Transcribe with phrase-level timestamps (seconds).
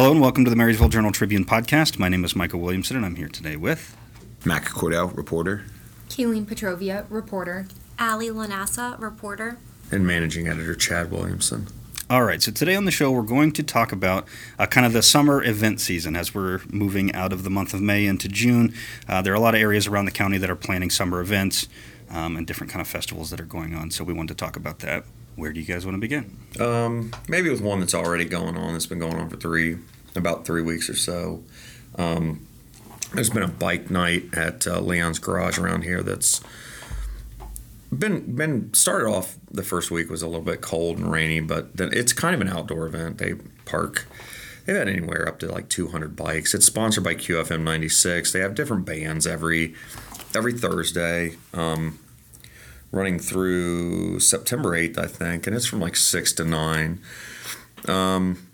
[0.00, 1.98] Hello and welcome to the Marysville Journal Tribune podcast.
[1.98, 3.94] My name is Michael Williamson and I'm here today with
[4.46, 5.66] Mac Cordell, reporter.
[6.08, 7.66] Kayleen Petrovia, reporter.
[7.98, 9.58] Ali Lanassa, reporter.
[9.90, 11.66] And managing editor Chad Williamson.
[12.08, 14.26] All right, so today on the show we're going to talk about
[14.58, 17.82] uh, kind of the summer event season as we're moving out of the month of
[17.82, 18.72] May into June.
[19.06, 21.68] Uh, there are a lot of areas around the county that are planning summer events
[22.08, 23.90] um, and different kind of festivals that are going on.
[23.90, 25.04] So we wanted to talk about that.
[25.36, 26.36] Where do you guys want to begin?
[26.58, 28.74] Um, maybe with one that's already going on.
[28.74, 29.78] It's been going on for three,
[30.14, 31.42] about three weeks or so.
[31.96, 32.46] Um,
[33.14, 36.40] there's been a bike night at uh, Leon's Garage around here that's
[37.96, 39.36] been been started off.
[39.50, 42.40] The first week was a little bit cold and rainy, but then it's kind of
[42.40, 43.18] an outdoor event.
[43.18, 44.06] They park.
[44.64, 46.54] They've had anywhere up to like 200 bikes.
[46.54, 48.32] It's sponsored by QFM 96.
[48.32, 49.74] They have different bands every
[50.34, 51.36] every Thursday.
[51.52, 51.98] Um,
[52.92, 57.00] running through September 8th, I think, and it's from like 6 to 9.
[57.86, 58.48] Um,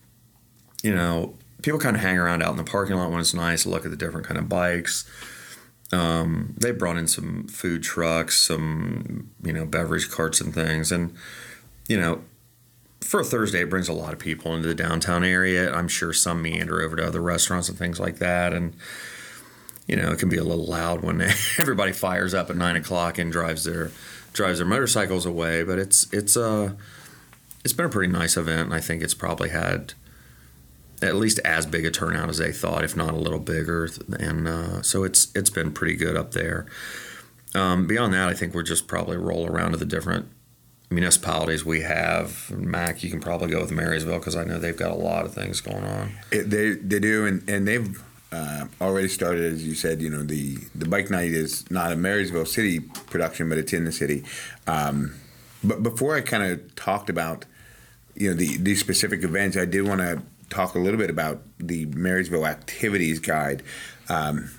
[0.82, 3.66] you know, people kind of hang around out in the parking lot when it's nice,
[3.66, 5.08] look at the different kind of bikes.
[5.92, 10.92] Um, they brought in some food trucks, some, you know, beverage carts and things.
[10.92, 11.14] And,
[11.88, 12.22] you know,
[13.00, 15.72] for a Thursday, it brings a lot of people into the downtown area.
[15.72, 18.52] I'm sure some meander over to other restaurants and things like that.
[18.52, 18.74] And,
[19.86, 21.20] you know, it can be a little loud when
[21.58, 23.92] everybody fires up at nine o'clock and drives their
[24.36, 25.64] drives their motorcycles away.
[25.64, 26.76] But it's it's a
[27.64, 29.94] it's been a pretty nice event, and I think it's probably had
[31.02, 33.88] at least as big a turnout as they thought, if not a little bigger.
[34.18, 36.66] And uh, so it's it's been pretty good up there.
[37.54, 40.28] Um, beyond that, I think we're just probably roll around to the different
[40.90, 42.50] municipalities we have.
[42.50, 45.34] Mac, you can probably go with Marysville because I know they've got a lot of
[45.34, 46.12] things going on.
[46.30, 50.02] It, they they do, and and they've uh, already started, as you said.
[50.02, 53.84] You know, the the bike night is not a Marysville City production, but it's in
[53.84, 54.24] the city.
[54.66, 55.14] Um,
[55.62, 57.44] but before I kind of talked about,
[58.14, 61.42] you know, the these specific events, I did want to talk a little bit about
[61.58, 63.62] the Marysville Activities Guide.
[64.08, 64.50] Um,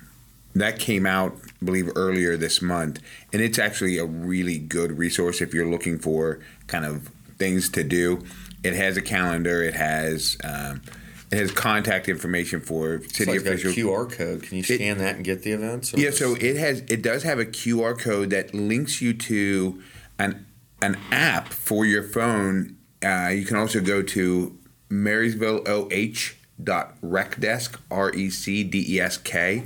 [0.54, 3.00] that came out, I believe, earlier this month,
[3.32, 7.84] and it's actually a really good resource if you're looking for kind of things to
[7.84, 8.24] do.
[8.64, 9.62] It has a calendar.
[9.62, 10.82] It has um,
[11.30, 13.76] it has contact information for city it's like officials.
[13.76, 14.42] A QR code.
[14.42, 15.92] Can you scan it, that and get the events?
[15.94, 16.80] Yeah, so it has.
[16.88, 19.82] It does have a QR code that links you to
[20.18, 20.46] an
[20.80, 22.78] an app for your phone.
[23.04, 24.58] Uh, you can also go to
[24.90, 29.64] marysvilleoh.recdesk, R E C D E S K,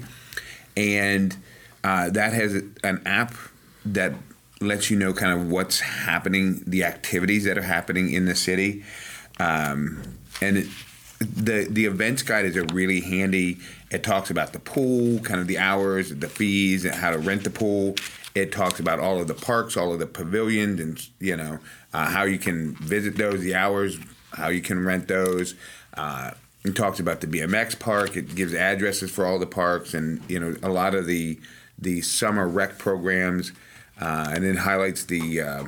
[0.76, 1.36] and
[1.84, 3.34] uh, that has an app
[3.84, 4.14] that
[4.60, 8.82] lets you know kind of what's happening, the activities that are happening in the city,
[9.38, 10.02] um,
[10.40, 10.56] and.
[10.56, 10.66] It,
[11.24, 13.58] the the events guide is a really handy.
[13.90, 17.44] It talks about the pool, kind of the hours, the fees, and how to rent
[17.44, 17.94] the pool.
[18.34, 21.58] It talks about all of the parks, all of the pavilions, and you know
[21.92, 23.98] uh, how you can visit those, the hours,
[24.32, 25.54] how you can rent those.
[25.94, 26.32] Uh,
[26.64, 28.16] it talks about the BMX park.
[28.16, 31.38] It gives addresses for all the parks, and you know a lot of the
[31.78, 33.52] the summer rec programs,
[34.00, 35.64] uh, and then highlights the uh,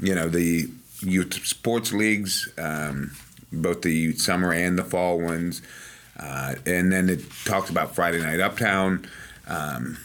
[0.00, 0.70] you know the
[1.00, 2.48] youth sports leagues.
[2.58, 3.12] Um,
[3.52, 5.62] both the summer and the fall ones.
[6.18, 9.06] Uh, and then it talks about Friday Night Uptown,
[9.46, 9.98] um,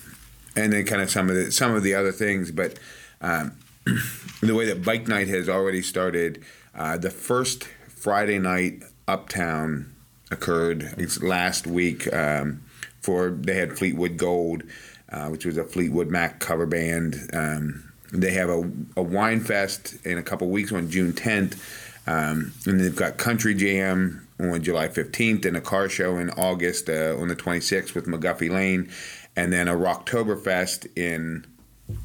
[0.56, 2.52] and then kind of some of the some of the other things.
[2.52, 2.78] But
[3.22, 3.58] um,
[4.42, 6.44] the way that Bike Night has already started,
[6.76, 9.96] uh, the first Friday Night Uptown
[10.30, 12.14] occurred last week.
[12.14, 12.62] Um,
[13.04, 14.64] for they had Fleetwood Gold,
[15.10, 17.30] uh, which was a Fleetwood Mac cover band.
[17.34, 21.60] Um, they have a, a wine fest in a couple weeks on June 10th.
[22.06, 26.90] Um, and they've got Country Jam on July 15th and a car show in August
[26.90, 28.90] uh, on the 26th with McGuffey Lane,
[29.36, 31.46] and then a Rocktoberfest in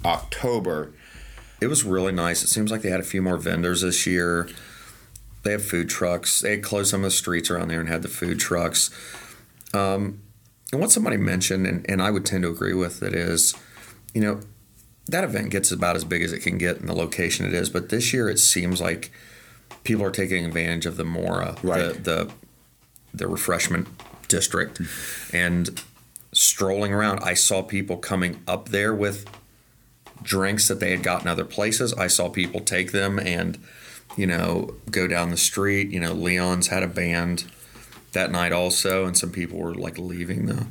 [0.04, 0.92] October.
[1.60, 2.42] It was really nice.
[2.42, 4.48] It seems like they had a few more vendors this year.
[5.42, 6.41] They have food trucks.
[6.41, 8.91] They closed some of the streets around there and had the food trucks.
[9.75, 10.22] Um,
[10.70, 13.54] and what somebody mentioned, and, and I would tend to agree with it, is,
[14.15, 14.41] you know,
[15.06, 17.70] that event gets about as big as it can get in the location it is.
[17.70, 19.10] But this year, it seems like–
[19.84, 21.94] people are taking advantage of the DORA, right.
[21.94, 22.32] the, the
[23.14, 23.88] the refreshment
[24.28, 24.80] district,
[25.32, 25.82] and
[26.32, 27.20] strolling around.
[27.20, 29.24] I saw people coming up there with
[30.22, 31.92] drinks that they had gotten other places.
[31.94, 33.59] I saw people take them and
[34.16, 35.91] you know go down the street.
[35.91, 37.44] You know, Leon's had a band
[38.12, 40.66] that night also, and some people were like leaving the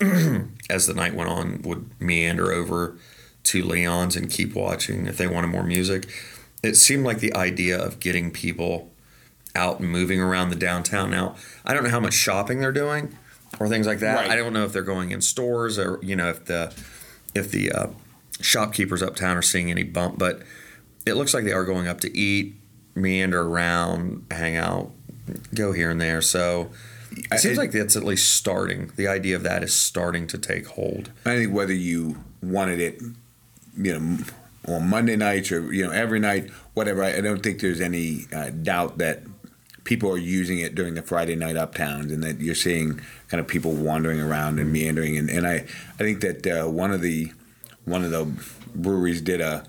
[0.70, 2.96] as the night went on would meander over
[3.44, 6.08] to Leon's and keep watching if they wanted more music
[6.62, 8.90] it seemed like the idea of getting people
[9.54, 11.10] out and moving around the downtown.
[11.10, 13.16] Now, I don't know how much shopping they're doing
[13.60, 14.16] or things like that.
[14.16, 14.30] Right.
[14.30, 16.72] I don't know if they're going in stores or you know if the
[17.34, 17.86] if the uh,
[18.40, 20.42] shopkeepers uptown are seeing any bump, but
[21.04, 22.54] it looks like they are going up to eat,
[22.94, 24.90] meander around, hang out,
[25.54, 26.22] go here and there.
[26.22, 26.70] So
[27.30, 28.92] It seems like that's at least starting.
[28.96, 31.10] The idea of that is starting to take hold.
[31.26, 33.00] I think whether you wanted it,
[33.76, 34.24] you know,
[34.68, 37.02] on Monday nights or you know every night, whatever.
[37.02, 39.22] I, I don't think there's any uh, doubt that
[39.84, 43.46] people are using it during the Friday night uptowns, and that you're seeing kind of
[43.48, 45.16] people wandering around and meandering.
[45.16, 47.32] And, and I, I think that uh, one of the
[47.84, 48.26] one of the
[48.74, 49.64] breweries did a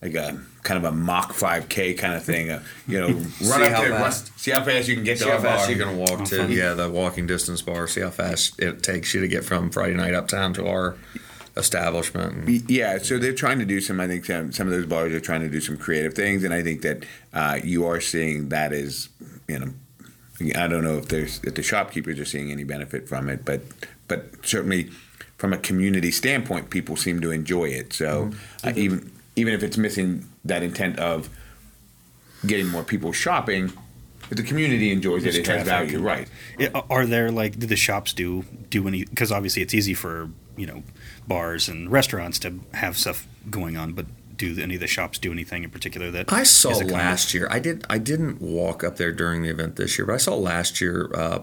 [0.00, 2.50] like a kind of a mock 5K kind of thing.
[2.50, 5.18] Uh, you know, run See up how there, run, see how fast you can get
[5.18, 5.72] See to how fast bar.
[5.76, 6.54] you can walk to funny.
[6.54, 7.86] yeah the walking distance bar.
[7.88, 10.96] See how fast it takes you to get from Friday night uptown to our
[11.58, 12.48] establishment.
[12.70, 14.00] Yeah, so they're trying to do some.
[14.00, 16.54] I think some, some of those bars are trying to do some creative things, and
[16.54, 19.08] I think that uh, you are seeing that as
[19.48, 19.68] you know.
[20.56, 23.60] I don't know if there's if the shopkeepers are seeing any benefit from it, but
[24.06, 24.90] but certainly
[25.36, 27.92] from a community standpoint, people seem to enjoy it.
[27.92, 28.30] So
[28.62, 31.28] uh, even even if it's missing that intent of
[32.46, 33.72] getting more people shopping,
[34.30, 36.28] if the community enjoys it, It's it has value, right?
[36.58, 39.04] It- Are there like do the shops do do any?
[39.06, 40.82] Because obviously it's easy for you know
[41.28, 45.32] bars and restaurants to have stuff going on, but do any of the shops do
[45.32, 47.48] anything in particular that I saw is a last year.
[47.50, 47.84] I did.
[47.90, 51.10] I didn't walk up there during the event this year, but I saw last year.
[51.14, 51.40] Uh,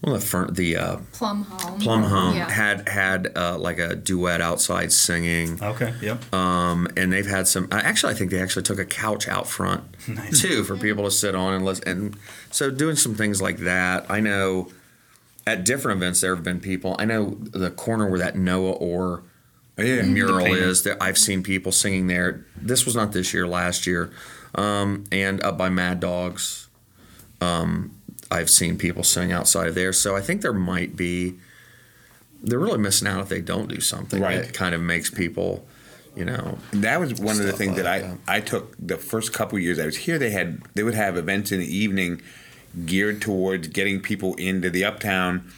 [0.00, 1.78] one of the fir- the uh, Plum Home.
[1.80, 2.50] Plum Home Yeah.
[2.50, 5.62] had had uh, like a duet outside singing.
[5.62, 5.92] Okay.
[6.00, 6.32] Yep.
[6.34, 7.68] Um, and they've had some.
[7.70, 10.40] uh, Actually, I think they actually took a couch out front Nice.
[10.40, 11.86] too for people to sit on and listen.
[11.86, 12.16] And
[12.50, 14.10] so doing some things like that.
[14.10, 14.72] I know
[15.46, 16.96] at different events there have been people.
[16.98, 19.22] I know the corner where that Noah or
[19.78, 20.62] Yeah, mural painting.
[20.62, 20.82] is.
[20.82, 22.44] There, I've seen people singing there.
[22.60, 24.10] This was not this year, last year,
[24.54, 26.68] um, and up by Mad Dogs.
[27.40, 27.96] Um,
[28.30, 29.92] I've seen people sing outside of there.
[29.92, 31.34] So I think there might be.
[32.42, 34.42] They're really missing out if they don't do something Right.
[34.42, 35.66] that kind of makes people,
[36.16, 38.18] you know, That was one of the things that like I that.
[38.28, 40.18] I took the first couple years I was here.
[40.18, 42.22] They had they would have events in the evening
[42.86, 45.50] geared towards getting people into the uptown,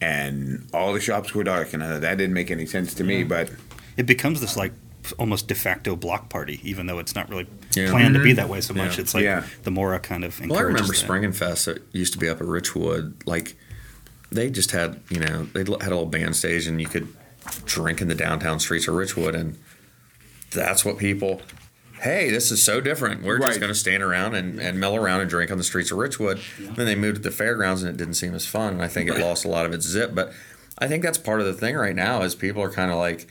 [0.00, 3.04] and all the shops were dark, and I thought that didn't make any sense to
[3.04, 3.22] me.
[3.24, 3.50] But
[3.96, 4.72] it becomes this like
[5.18, 7.90] almost de facto block party, even though it's not really Yeah.
[7.90, 8.36] planned to be mm-hmm.
[8.36, 8.96] that way so much.
[8.96, 9.00] Yeah.
[9.00, 9.44] It's like Yeah.
[9.62, 10.98] the DORA kind of encourages Well, I remember that.
[10.98, 13.14] Spring Fest that used to be up at Richwood.
[13.26, 13.56] Like,
[14.30, 17.08] they just had, you know, they had a little band stage and you could
[17.64, 19.34] drink in the downtown streets of Richwood.
[19.34, 19.58] And
[20.50, 21.40] that's what people,
[22.00, 23.22] hey, this is so different.
[23.22, 23.48] We're Right.
[23.48, 25.98] just going to stand around and, and mill around and drink on the streets of
[25.98, 26.40] Richwood.
[26.76, 28.72] Then they moved to the fairgrounds and it didn't seem as fun.
[28.74, 30.14] And I think it lost a lot of its zip.
[30.14, 30.32] But
[30.78, 33.22] I think that's part of the thing right now is people are kind of like,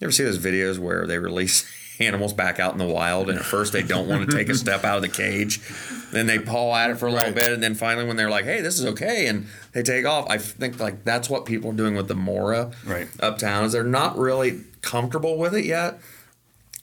[0.00, 1.68] you ever see those videos where they release
[2.00, 4.54] animals back out in the wild and at first they don't want to take a
[4.64, 5.60] step out of the cage
[6.12, 7.34] then they paw at it for a little Right.
[7.34, 10.30] bit and then finally when they're like hey this is okay and they take off
[10.30, 13.08] i think like that's what people are doing with the DORA Right.
[13.18, 15.98] uptown is they're not really comfortable with it yet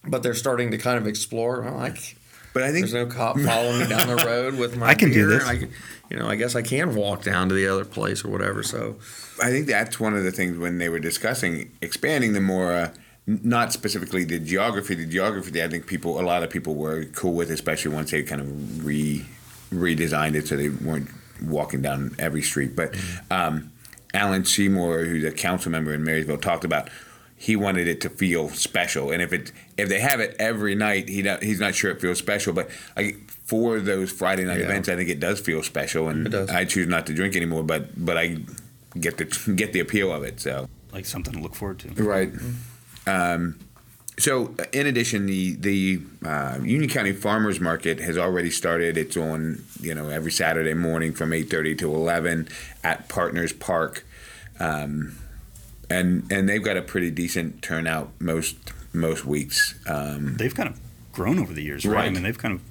[0.07, 2.15] but they're starting to kind of explore well, I, c-
[2.53, 5.11] but I think there's no cop following me down the road with my I can
[5.11, 5.43] do this.
[5.45, 5.67] I,
[6.09, 8.95] you know i guess i can walk down to the other place or whatever so
[9.41, 12.93] I think that's one of the things when they were discussing expanding the more, uh,
[13.27, 14.95] not specifically the geography.
[14.95, 18.23] The geography, I think people, a lot of people were cool with, especially once they
[18.23, 19.25] kind of re
[19.73, 21.09] redesigned it so they weren't
[21.43, 22.77] walking down every street.
[22.77, 22.95] But
[23.29, 23.73] um,
[24.13, 26.89] Alan Seymour, who's a council member in Marysville, talked about
[27.37, 31.09] he wanted it to feel special, and if it if they have it every night,
[31.09, 32.53] he not, he's not sure it feels special.
[32.53, 34.65] But like for those Friday night Yeah.
[34.65, 36.49] events, I think it does feel special, and It does.
[36.49, 37.63] I choose not to drink anymore.
[37.63, 38.37] But but I
[38.99, 39.25] get the
[39.55, 40.39] get the appeal of it.
[40.39, 41.89] So like something to look forward to.
[42.03, 42.31] right.
[43.07, 43.59] Um,
[44.17, 48.97] so in addition, the the uh, Union County Farmers Market has already started.
[48.97, 52.47] It's on you know every Saturday morning from eight thirty to eleven
[52.81, 54.05] at Partners Park,
[54.59, 55.17] um,
[55.89, 58.55] and and they've got a pretty decent turnout most
[58.93, 59.75] most weeks.
[59.87, 60.79] Um, They've kind of
[61.11, 62.05] grown over the years, right?
[62.05, 62.61] I mean, they've kind of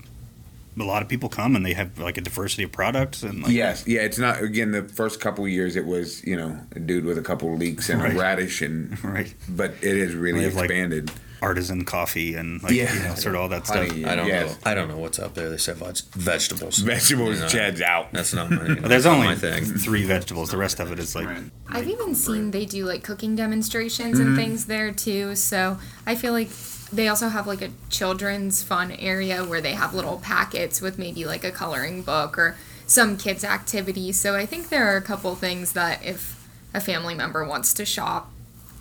[0.80, 3.52] a lot of people come and they have like a diversity of products and like
[3.52, 4.00] yes, yeah.
[4.00, 5.76] It's not again the first couple of years.
[5.76, 8.14] It was you know a dude with a couple of leeks and Right.
[8.14, 11.10] a radish and right but it has really have, like, expanded.
[11.44, 13.86] Artisan coffee and like you know sort of all that stuff.
[13.88, 14.50] Honey, i don't yes.
[14.50, 17.80] know i don't know what's up there they said veg- vegetables Vegetables, You know, Chad's
[17.82, 18.12] out.
[18.12, 20.50] that's not my, But there's not only my thing three vegetables.
[20.50, 21.28] The rest of it is like
[21.68, 24.36] I've even seen they do like cooking demonstrations and mm-hmm.
[24.36, 25.36] things there too.
[25.36, 26.48] So I feel like
[26.92, 31.24] they also have like a children's fun area where they have little packets with maybe
[31.24, 34.12] like a coloring book or some kids activity.
[34.12, 37.84] So I think there are a couple things that if a family member wants to
[37.84, 38.30] shop,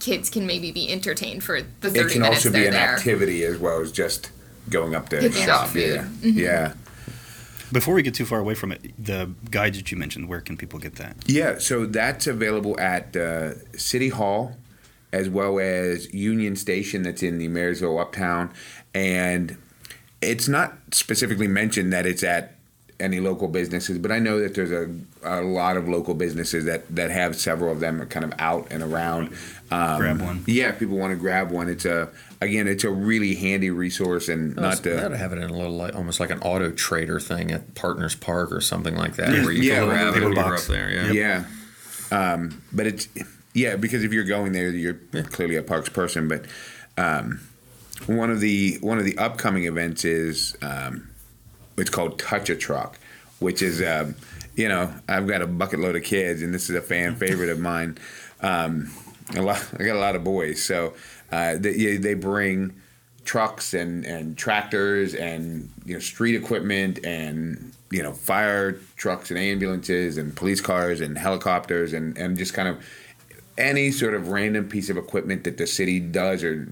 [0.03, 2.95] kids can maybe be entertained for the 30 It can minutes also be an there.
[2.95, 4.31] activity as well as just
[4.69, 5.75] going up there and Picking up shop.
[5.75, 6.35] Yeah, food.
[6.35, 6.73] yeah,
[7.71, 10.57] Before we get too far away from it, the guides that you mentioned, where can
[10.57, 11.15] people get that?
[11.25, 11.57] yeah.
[11.57, 14.55] So that's available at uh, City Hall,
[15.11, 17.03] as well as Union Station.
[17.03, 18.51] That's in the Marysville Uptown,
[18.93, 19.57] and
[20.21, 22.55] it's not specifically mentioned that it's at
[23.03, 24.89] any local businesses, but I know that there's a,
[25.23, 28.81] a lot of local businesses that, that have several of them kind of out and
[28.81, 29.29] around.
[29.69, 30.43] Um, Grab one.
[30.47, 31.67] Yeah, if people want to grab one.
[31.69, 32.09] It's a
[32.41, 35.17] again, it's a really handy resource and Not not to to.
[35.17, 38.51] have it in a little like almost like an auto trader thing at Partners Park
[38.51, 39.43] or something like that, Yeah.
[39.43, 40.61] where you Yeah, can with grab it when paper you're box.
[40.63, 40.89] up there.
[41.13, 41.43] Yeah.
[42.11, 42.33] Yeah.
[42.33, 43.07] Um, but it's
[43.53, 46.27] yeah because if you're going there, you're clearly a parks person.
[46.27, 46.45] But
[46.97, 47.39] um,
[48.05, 51.09] one of the one of the upcoming events is um,
[51.77, 52.99] it's called Touch a Truck,
[53.39, 54.15] which is um,
[54.55, 57.49] you know I've got a bucket load of kids, and this is a fan favorite
[57.49, 57.97] of mine.
[58.41, 58.91] Um,
[59.35, 60.93] a lot, I got a lot of boys, so
[61.31, 62.73] uh, they, they bring
[63.25, 69.39] trucks and, and tractors and you know street equipment and you know fire trucks and
[69.39, 72.85] ambulances and police cars and helicopters and, and just kind of
[73.57, 76.67] any sort of random piece of equipment that the city does or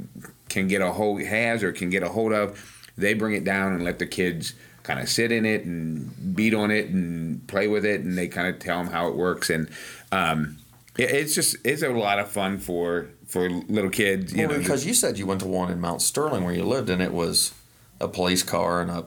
[0.50, 3.74] can get a hold has or can get a hold of they bring it down
[3.74, 4.54] and let the kids
[4.84, 8.28] kind of sit in it and beat on it and play with it and they
[8.28, 9.70] kind of tell them how it works and
[10.12, 10.58] um,
[10.98, 14.62] it, it's just it's a lot of fun for for little kids you well, know
[14.62, 17.14] because you said you went to one in Mount Sterling where you lived, and it
[17.14, 17.54] was
[18.00, 19.06] a police car and a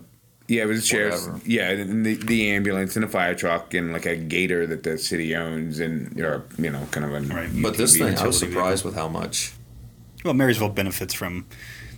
[0.49, 1.27] Yeah, it was the sheriff's.
[1.27, 1.43] Whatever.
[1.47, 4.97] Yeah, and the, the ambulance and a fire truck and like a gator that the
[4.97, 7.35] city owns and or you know kind of a.
[7.35, 7.51] Right.
[7.63, 9.53] But this thing, I was utility surprised with how much.
[10.25, 11.47] Well, Marysville benefits from.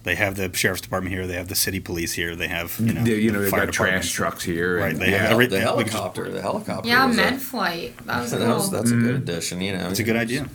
[0.07, 1.27] They have the sheriff's department here.
[1.27, 2.35] They have the city police here.
[2.37, 3.23] They have you know, vehicle.
[3.25, 4.79] you know, they've fire got trash trucks here.
[4.79, 6.89] Right, and- they have every- the because- helicopter, the helicopter.
[6.89, 7.95] Yeah, was a- med flight.
[8.07, 8.55] That was that cool.
[8.55, 9.61] was, that's a good addition.
[9.61, 10.47] You know, It's a good idea.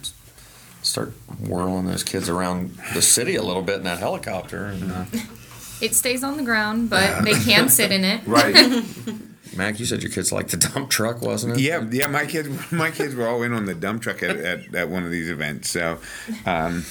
[0.84, 1.10] Start
[1.46, 4.66] whirling those kids around the city a little bit in that helicopter.
[4.66, 5.06] And, uh,
[5.82, 8.22] It stays on the ground, but they can sit in it.
[8.28, 8.56] Right.
[9.58, 11.60] Mac, you said your kids like the dump truck, wasn't it?
[11.60, 12.06] yeah, yeah.
[12.08, 15.04] My kids, my kids were all in on the dump truck at, at, at one
[15.04, 15.72] of these events.
[15.72, 15.98] So,
[16.46, 16.86] um,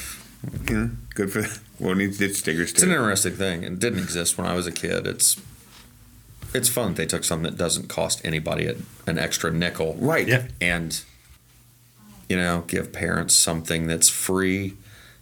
[0.69, 1.43] you know, good for.
[1.43, 1.59] that.
[1.79, 3.63] Well, it needs its stickers It's an interesting thing.
[3.63, 5.07] It didn't exist when I was a kid.
[5.07, 5.41] It's
[6.53, 10.27] it's fun that they took something that doesn't cost anybody a- an extra nickel Right.
[10.27, 10.49] Yeah.
[10.61, 11.01] and
[12.29, 14.75] you know give parents something that's free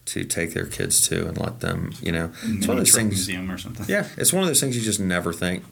[0.07, 3.11] to take their kids to and let them you know it's one of those things
[3.13, 3.85] museum or something.
[3.89, 5.63] yeah it's one of those things you just never think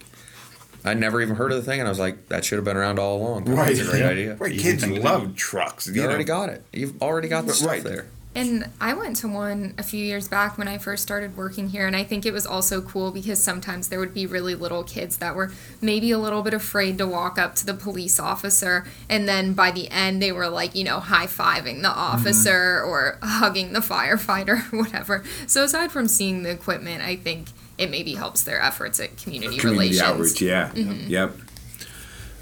[0.85, 2.77] i never even heard of the thing and i was like that should have been
[2.77, 3.71] around all along Right.
[3.73, 4.59] it's a great idea Right.
[4.59, 5.87] Kids love trucks.
[5.87, 6.09] you You know.
[6.09, 7.83] already got it you've already got the stuff Right.
[7.85, 8.07] there
[8.37, 11.87] And I went to one a few years back when I first started working here,
[11.87, 15.17] and I think it was also cool because sometimes there would be really little kids
[15.17, 19.27] that were maybe a little bit afraid to walk up to the police officer, and
[19.27, 23.73] then by the end they were like, you know, high fiving the officer or hugging
[23.73, 25.25] the firefighter or whatever.
[25.47, 29.57] So aside from seeing the equipment, I think it maybe helps their efforts at community,
[29.57, 30.03] community relations.
[30.03, 30.43] outreach.
[30.43, 30.75] Yeah.
[30.75, 31.37] Yep.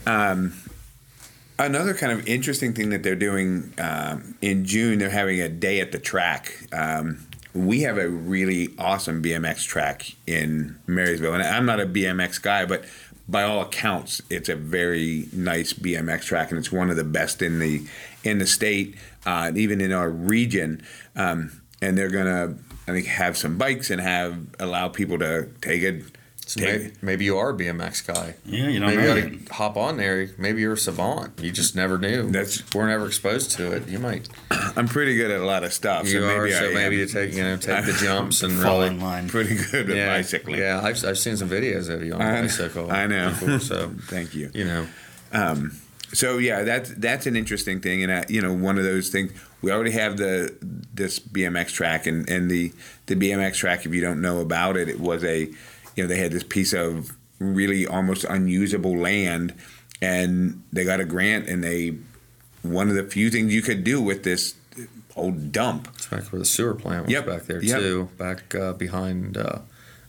[0.07, 0.55] Um,
[1.59, 5.81] another kind of interesting thing that they're doing um, in June, they're having a day
[5.81, 6.59] at the track.
[6.73, 12.43] Um, we have a really awesome BMX track in Marysville, and I'm not a BMX
[12.43, 12.85] guy, but
[13.29, 17.41] by all accounts, it's a very nice BMX track, and it's one of the best
[17.41, 17.87] in the
[18.23, 20.83] in the state, uh, and even in our region.
[21.17, 22.57] Um, and they're gonna,
[22.89, 26.05] I think, have some bikes and have allow people to take it.
[26.47, 29.15] So maybe, maybe you are a bmx guy Yeah, you don't maybe know.
[29.15, 32.63] you ought to hop on there maybe you're a savant you just never knew That's-
[32.75, 36.07] we're never exposed to it you might I'm pretty good at a lot of stuff.
[36.07, 37.07] You so are, maybe so I maybe am.
[37.09, 39.29] to take you know take the jumps and Fall really in line.
[39.29, 40.59] pretty good at yeah, bicycling.
[40.59, 42.91] Yeah, I've, I've seen some videos of you on a I- bicycle.
[42.91, 43.29] I know.
[43.31, 44.51] before, so Thank you.
[44.53, 44.87] you know,
[46.13, 49.33] So yeah, that's that's an interesting thing, and uh, you know, one of those things.
[49.63, 50.55] We already have the
[50.93, 52.73] this BMX track, and and the
[53.07, 53.85] the BMX track.
[53.87, 55.51] If you don't know about it, it was a,
[55.97, 59.55] you know, they had this piece of really almost unusable land,
[60.03, 61.97] and they got a grant, and they
[62.63, 64.55] one of the few things you could do with this
[65.17, 65.89] old dump.
[65.95, 67.79] it's back where the sewer plant was Yep, back there yep.
[67.81, 69.59] too, back uh, behind uh,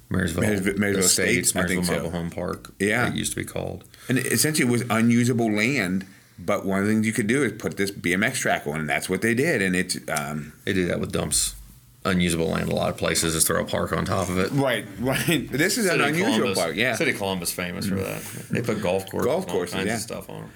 [0.10, 1.94] Marysville, Marysville- Marysville Estates, I Marysville think so.
[2.04, 2.74] Mobile Home Park.
[2.80, 3.10] Yeah.
[3.10, 3.84] it used to be called.
[4.08, 6.06] And essentially, it was unusable land.
[6.38, 8.90] But one of the things you could do is put this BMX track on, and
[8.90, 9.62] that's what they did.
[9.62, 11.55] And it's um, They do that with dumps,
[12.06, 12.70] unusable land.
[12.70, 14.52] A lot of places just throw a park on top of it.
[14.52, 15.26] right, right.
[15.52, 16.96] This is an City of unusual Columbus- part, yeah.
[16.96, 18.22] City of Columbus famous for that.
[18.52, 19.96] They put golf courses, Golf and all courses, kinds yeah.
[19.96, 20.52] of stuff on them.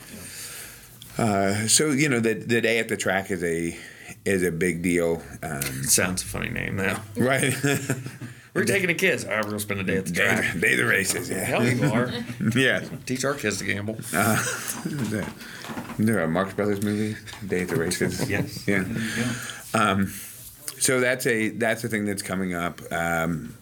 [1.17, 3.77] Uh, so you know, the the day at the track is a
[4.25, 7.01] is a big deal, um, Sounds a funny name now.
[7.17, 7.53] right?
[8.53, 9.23] We're taking the kids.
[9.25, 10.59] All right, we're gonna spend a day at the day, track.
[10.59, 12.11] day of the races, yeah, Hell, you are.
[12.57, 12.83] yeah.
[13.05, 13.95] Teach our kids to gamble.
[13.95, 15.29] Is that-
[15.93, 17.15] Isn't there a Marx Brothers movie,
[17.47, 18.27] Day at the Races?
[18.27, 18.67] Yes.
[18.67, 18.83] Yeah.
[18.83, 20.07] There you go.
[20.79, 22.81] So that's a that's a thing that's coming up.
[22.91, 23.55] Um,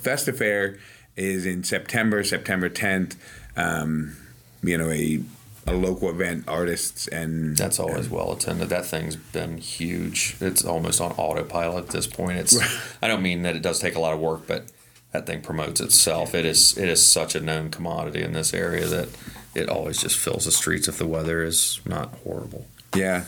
[0.00, 0.78] Festa Fair
[1.16, 3.16] is in September, September 10th.
[3.56, 4.16] Um,
[4.62, 5.22] you know, a
[5.66, 8.68] a local event, artists and That's always well attended.
[8.68, 10.36] That thing's been huge.
[10.40, 12.38] It's almost on autopilot at this point.
[12.38, 12.58] It's.
[13.02, 14.66] I don't mean that it does take a lot of work, but
[15.12, 16.34] that thing promotes itself.
[16.34, 16.76] It is.
[16.76, 19.08] It is such a known commodity in this area that
[19.54, 22.66] it always just fills the streets if the weather is not horrible.
[22.94, 23.24] Yeah.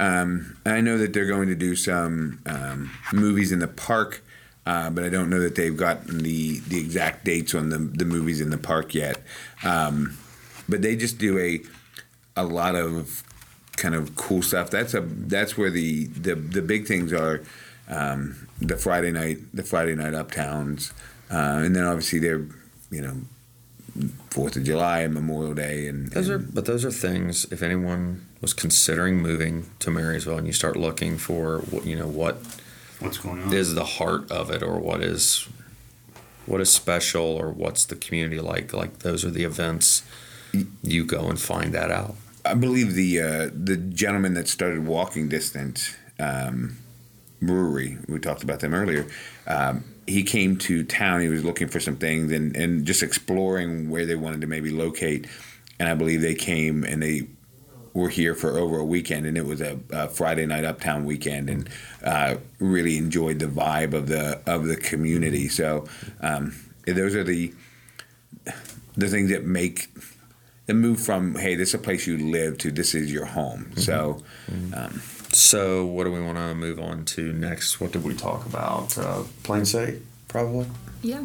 [0.00, 4.22] Um, I know that they're going to do some um, movies in the park,
[4.64, 8.06] uh, but I don't know that they've gotten the, the exact dates on the, the
[8.06, 9.22] movies in the park yet.
[9.62, 10.16] Um,
[10.68, 11.60] but they just do a
[12.36, 13.22] a lot of
[13.76, 14.70] kind of cool stuff.
[14.70, 17.42] That's a that's where the the, the big things are.
[17.88, 20.92] Um, the Friday night the Friday night uptowns,
[21.30, 22.46] uh, and then obviously they're
[22.90, 23.16] you know
[24.30, 27.46] Fourth of July and Memorial Day and Those are, but those are things.
[27.50, 32.08] If anyone was considering moving to Marysville, and you start looking for, what you know,
[32.08, 32.38] what
[33.00, 33.52] What's going on?
[33.52, 35.48] is the heart of it, or what is,
[36.46, 38.72] what is special, or what's the community like?
[38.72, 40.02] Like those are the events.
[40.82, 42.16] You go and find that out.
[42.44, 46.78] I believe the uh, the gentleman that started Walking Distance um,
[47.42, 49.06] Brewery, we talked about them earlier.
[49.46, 51.20] Um, he came to town.
[51.20, 54.70] He was looking for some things and, and just exploring where they wanted to maybe
[54.70, 55.26] locate.
[55.78, 57.28] And I believe they came and they
[57.92, 61.50] were here for over a weekend, and it was a, a Friday night uptown weekend,
[61.50, 61.68] and
[62.04, 65.48] uh, really enjoyed the vibe of the of the community.
[65.48, 65.86] So
[66.20, 66.54] um,
[66.86, 67.52] those are the
[68.96, 69.88] the things that make
[70.66, 73.72] the move from hey, this is a place you live to this is your home.
[73.76, 74.22] So
[74.74, 75.00] um,
[75.32, 77.80] So, what do we want to move on to next?
[77.80, 78.98] What did we talk about?
[78.98, 80.66] Uh, Plain City, probably.
[81.02, 81.22] Yeah.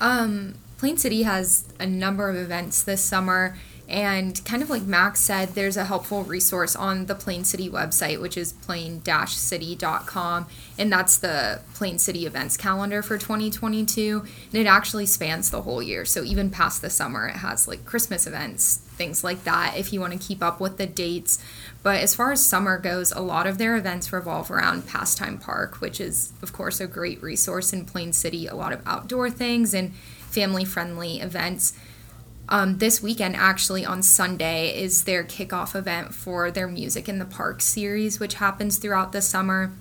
[0.00, 3.56] Um, Plain City has a number of events this summer,
[3.92, 8.20] and kind of like Max said, there's a helpful resource on the Plain City website,
[8.20, 10.46] which is plain-city.com,
[10.78, 15.82] and that's the Plain City events calendar for 2022, and it actually spans the whole
[15.82, 16.06] year.
[16.06, 20.00] So even past the summer, it has like Christmas events, things like that, if you
[20.00, 21.38] want to keep up with the dates.
[21.82, 25.82] But as far as summer goes, a lot of their events revolve around Pastime Park,
[25.82, 28.46] which is, of course, a great resource in Plain City.
[28.46, 31.74] A lot of outdoor things and family friendly events.
[32.52, 37.24] Um, this weekend, actually, on Sunday, is their kickoff event for their Music in the
[37.24, 39.72] Park series, which happens throughout the summer.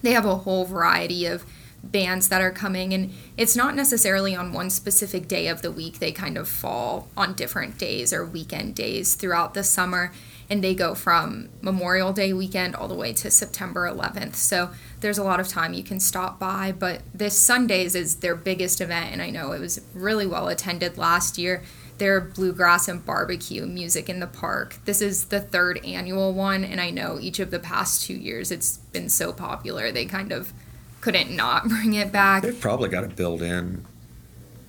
[0.00, 1.44] They have a whole variety of
[1.84, 5.98] bands that are coming, and it's not necessarily on one specific day of the week.
[5.98, 10.10] They kind of fall on different days or weekend days throughout the summer,
[10.48, 14.34] and they go from Memorial Day weekend all the way to September 11th.
[14.34, 18.34] So there's a lot of time you can stop by, but this Sundays is their
[18.34, 21.62] biggest event, and I know it was really well attended last year.
[21.98, 24.76] Their bluegrass and barbecue music in the park.
[24.84, 28.50] This is the third annual one, and I know each of the past two years
[28.50, 30.52] it's been so popular they kind of
[31.00, 32.42] couldn't not bring it back.
[32.44, 33.84] They've probably got a built-in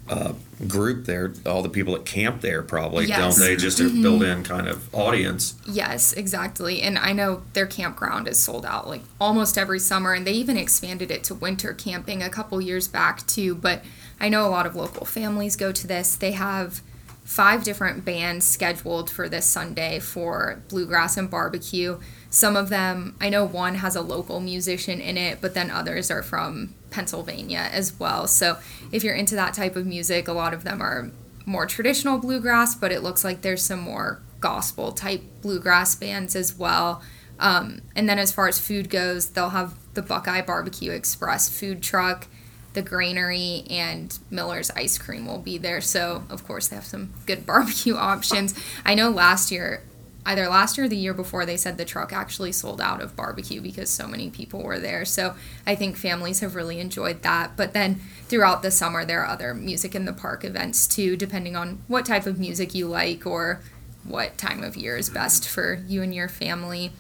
[0.10, 0.34] uh,
[0.68, 1.34] group there.
[1.46, 3.38] All the people that camp there probably Yes.
[3.38, 3.56] don't they?
[3.56, 5.54] Just a built-in kind of audience.
[5.68, 6.82] Yes, exactly.
[6.82, 10.58] And I know their campground is sold out like almost every summer, and they even
[10.58, 13.54] expanded it to winter camping a couple years back too.
[13.54, 13.84] But
[14.20, 16.16] I know a lot of local families go to this.
[16.16, 16.82] They have
[17.30, 22.00] five different bands scheduled for this Sunday for bluegrass and barbecue.
[22.32, 26.10] Some of them, I know one has a local musician in it, but then others
[26.10, 28.26] are from Pennsylvania as well.
[28.26, 28.58] So
[28.92, 31.12] if you're into that type of music, a lot of them are
[31.46, 36.58] more traditional bluegrass, but it looks like there's some more gospel type bluegrass bands as
[36.58, 37.04] well.
[37.38, 41.84] Um, and then as far as food goes, they'll have the Buckeye Barbecue Express food
[41.84, 42.26] truck,
[42.74, 45.82] the Granary, and Miller's Ice Cream will be there.
[45.82, 48.54] So, of course, they have some good barbecue options.
[48.86, 49.84] I know last year,
[50.26, 53.16] either last year or the year before, they said the truck actually sold out of
[53.16, 55.04] barbecue because so many people were there.
[55.06, 57.58] So, I think families have really enjoyed that.
[57.58, 61.56] But then throughout the summer, there are other music in the park events too, depending
[61.56, 63.62] on what type of music you like or
[64.04, 66.92] what time of year is best for you and your family.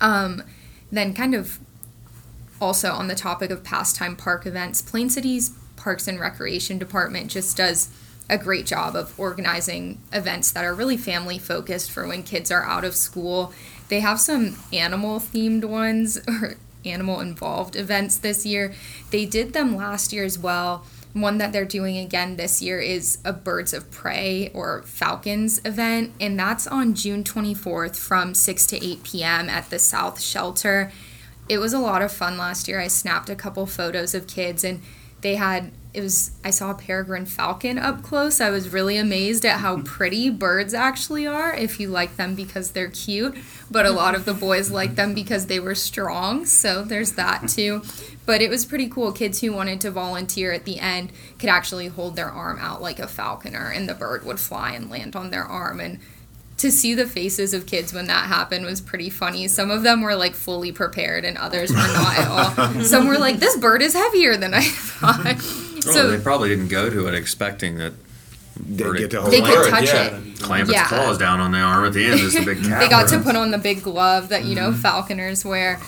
[0.00, 0.42] Um,
[0.92, 1.58] then, kind of
[2.64, 7.56] also on the topic of pastime park events, Plain City's Parks and Recreation Department just
[7.58, 7.90] does
[8.30, 12.64] a great job of organizing events that are really family focused for when kids are
[12.64, 13.52] out of school.
[13.88, 18.74] They have some animal themed ones or animal involved events this year.
[19.10, 20.86] They did them last year as well.
[21.12, 26.12] One that they're doing again this year is a Birds of Prey or Falcons event,
[26.18, 29.48] and that's on June 24th from 6 to 8 p.m.
[29.50, 30.90] at the South Shelter.
[31.48, 32.80] It was a lot of fun last year.
[32.80, 34.80] I snapped a couple photos of kids, and
[35.20, 38.40] they had it was I saw a peregrine falcon up close.
[38.40, 42.72] I was really amazed at how pretty birds actually are if you like them because
[42.72, 43.36] they're cute,
[43.70, 46.44] but a lot of the boys like them because they were strong.
[46.46, 47.82] So there's that too.
[48.26, 49.12] But it was pretty cool.
[49.12, 52.98] Kids who wanted to volunteer at the end could actually hold their arm out like
[52.98, 56.00] a falconer and the bird would fly and land on their arm and
[56.58, 59.48] to see the faces of kids when that happened was pretty funny.
[59.48, 62.82] Some of them were like fully prepared and others were not at all.
[62.84, 65.40] Some were like, this bird is heavier than I thought.
[65.40, 67.92] So So they probably didn't go to it expecting that
[68.56, 70.16] They Bird- get to hold They could Bird, touch yeah.
[70.16, 70.40] it.
[70.40, 70.82] Clamp Yeah.
[70.82, 72.20] its claws down on the arm at the end.
[72.20, 74.80] Is the big they got to put on the big glove that you know Mm-hmm.
[74.80, 75.80] falconers wear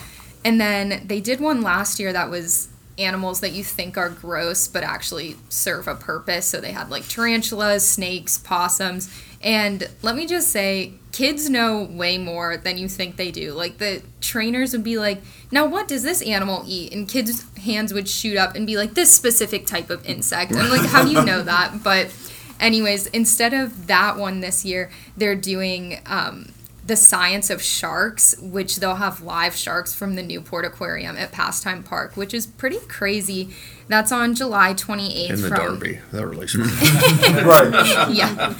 [0.45, 2.67] and then they did one last year that was
[2.99, 7.07] animals that you think are gross but actually serve a purpose so they had like
[7.07, 9.09] tarantulas snakes possums
[9.41, 13.53] and let me just say kids know way more than you think they do.
[13.53, 15.21] Like the trainers would be like
[15.51, 16.93] now what does this animal eat?
[16.93, 20.53] And kids hands would shoot up and be like this specific type of insect.
[20.53, 21.83] I'm like how do you know that?
[21.83, 22.13] But
[22.59, 26.49] anyways instead of that one this year they're doing um,
[26.87, 31.83] the science of sharks, which they'll have live sharks from the Newport Aquarium at Pastime
[31.83, 33.49] Park, which is pretty crazy.
[33.89, 35.29] That's on July 28th.
[35.29, 35.99] in the from, Derby.
[36.11, 36.47] That really.
[37.45, 38.09] Right.
[38.13, 38.53] Yeah.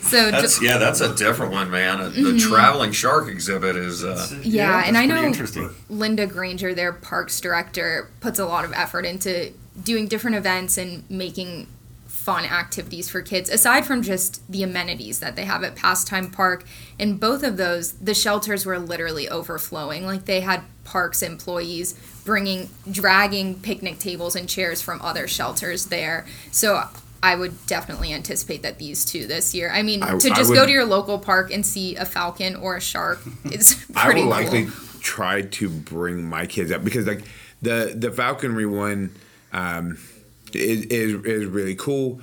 [0.00, 1.98] So, That's ju- yeah, that's a different one, man.
[2.12, 4.02] The traveling shark exhibit is.
[4.02, 5.70] Uh, yeah, and I pretty know interesting.
[5.88, 9.52] Linda Granger, their parks director, puts a lot of effort into
[9.84, 11.66] doing different events and making
[12.30, 16.62] fun activities for kids aside from just the amenities that they have at pastime park.
[16.96, 20.06] In both of those the shelters were literally overflowing.
[20.06, 26.24] Like they had parks employees bringing dragging picnic tables and chairs from other shelters there.
[26.52, 26.84] So
[27.22, 29.68] i would definitely anticipate that these two this year.
[29.72, 32.54] I mean I- to just would- go to your local park and see a falcon
[32.54, 33.18] or a shark
[33.50, 34.42] is I pretty will cool.
[34.44, 34.68] likely
[35.00, 37.22] try to bring my kids up because like
[37.60, 39.10] the the falconry one
[39.52, 39.98] um,
[40.54, 42.20] is, is is really cool.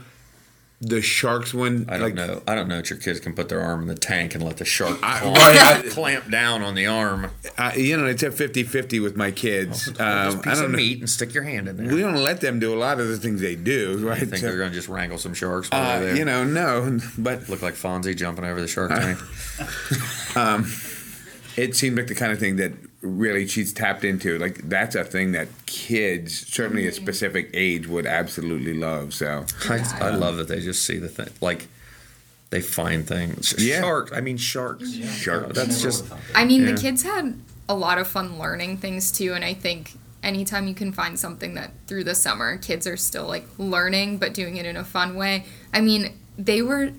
[0.80, 2.44] The sharks one, I don't like know.
[2.48, 4.58] I don't know that your kids can put their arm in the tank and let
[4.58, 7.32] the shark I- clamp, right, I- clamp down on the arm.
[7.58, 9.86] I, you know, it's a 50-50 with my kids.
[9.86, 10.78] Just Um, a I piece of don't know.
[10.78, 11.88] meat and stick your hand in there.
[11.92, 14.18] We don't let them do a lot of the things they do, right?
[14.18, 17.50] I think So, they're going to just wrangle some sharks uh, you know, no, but
[17.50, 19.18] Look like Fonzie jumping over the shark tank.
[21.58, 22.72] it seemed like the kind of thing that
[23.08, 24.38] really she's tapped into.
[24.38, 27.04] Like that's a thing that kids, certainly a mm-hmm.
[27.04, 29.14] specific age, would absolutely love.
[29.14, 31.30] So I, I love that they just see the thing.
[31.42, 31.68] Like,
[32.50, 33.56] they find things.
[33.58, 33.82] Yeah.
[33.82, 34.12] Sharks.
[34.14, 34.94] I mean, sharks.
[34.94, 35.56] Sharks.
[35.56, 36.06] That's just.
[36.34, 36.72] I mean, Yeah.
[36.72, 39.94] the kids had a lot of fun learning things too, and I think
[40.24, 44.34] anytime you can find something that through the summer kids are still like learning but
[44.34, 45.46] doing it in a fun way.
[45.74, 46.92] I mean, they were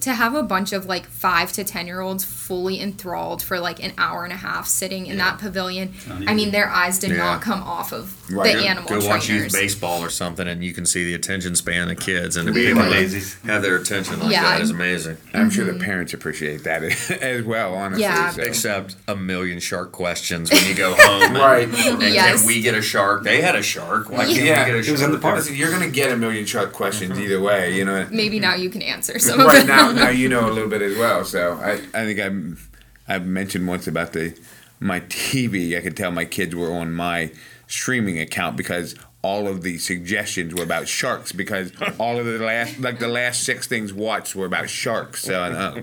[0.00, 3.82] to have a bunch of like five to ten year olds fully enthralled for like
[3.82, 5.92] an hour and a half sitting in that pavilion.
[6.26, 7.16] I mean, their eyes did Yeah.
[7.16, 8.54] not come off of Right.
[8.56, 9.52] the Go- animal Go watch youth trainers.
[9.52, 12.66] baseball or something, and you can see the attention span of kids and the We
[12.66, 13.36] people were- that Daisies.
[13.46, 14.42] have their attention like Yeah.
[14.44, 15.16] that is amazing.
[15.34, 15.80] I'm sure the mm-hmm.
[15.82, 16.82] parents appreciate that
[17.22, 17.74] as well.
[17.74, 18.30] Honestly, Yeah.
[18.30, 18.42] so.
[18.42, 21.34] Except a million shark questions when you go home.
[21.34, 21.68] Right.
[21.68, 22.38] And Yes.
[22.38, 23.24] can we get a shark?
[23.24, 24.10] They had a shark.
[24.10, 25.44] Why can't Yeah, we get a it was in the park.
[25.50, 27.22] You're gonna get a million shark questions mm-hmm.
[27.22, 27.74] either way.
[27.76, 28.06] You know.
[28.10, 29.66] Maybe now you can answer some of right them.
[29.68, 31.24] now, now you know a little bit as well.
[31.24, 32.58] So I, I think I'm,
[33.06, 34.38] I've mentioned once about the
[34.80, 35.76] my TV.
[35.76, 37.32] I could tell my kids were on my
[37.66, 42.78] streaming account because all of the suggestions were about sharks because all of the last
[42.78, 45.22] like the last six things watched were about sharks.
[45.22, 45.82] So uh,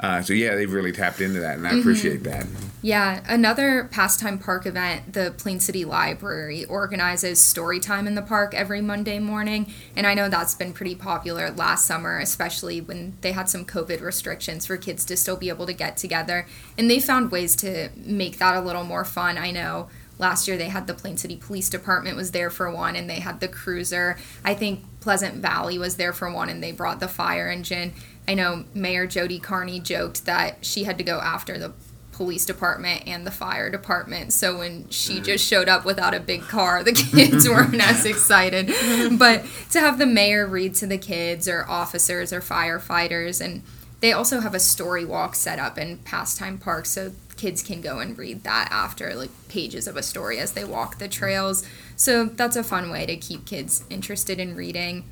[0.00, 2.46] uh, so yeah, they've really tapped into that, and I appreciate that.
[2.82, 8.54] Yeah, another pastime park event, the Plain City Library organizes story time in the park
[8.54, 9.72] every Monday morning.
[9.96, 14.02] And I know that's been pretty popular last summer, especially when they had some COVID
[14.02, 16.46] restrictions for kids to still be able to get together.
[16.76, 19.38] And they found ways to make that a little more fun.
[19.38, 22.96] I know last year they had the Plain City Police Department was there for one
[22.96, 24.18] and they had the cruiser.
[24.44, 27.94] I think Pleasant Valley was there for one and they brought the fire engine.
[28.26, 31.72] I know Mayor Jody Carney joked that she had to go after the
[32.12, 34.32] police department and the fire department.
[34.32, 35.24] So when she mm.
[35.24, 38.70] just showed up without a big car, the kids weren't as excited.
[39.18, 43.62] But to have the mayor read to the kids or officers or firefighters and
[44.00, 48.00] they also have a story walk set up in Pastime Park so kids can go
[48.00, 51.66] and read that after like pages of a story as they walk the trails.
[51.96, 55.04] So that's a fun way to keep kids interested in reading.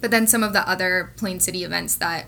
[0.00, 2.26] But then some of the other Plain City events that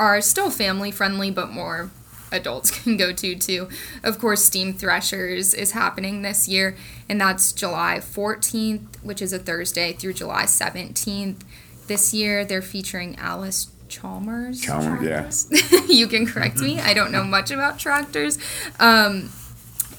[0.00, 1.90] are still family friendly but more
[2.32, 3.68] adults can go to too.
[4.02, 6.76] Of course, Steam Threshers is happening this year,
[7.08, 11.42] and that's July 14th, which is a Thursday, through July 17th.
[11.86, 14.60] This year, they're featuring Allis Chalmers.
[14.60, 15.80] Chalmers, yeah.
[15.88, 16.78] you can correct me.
[16.78, 18.38] I don't know much about tractors.
[18.78, 19.30] Um,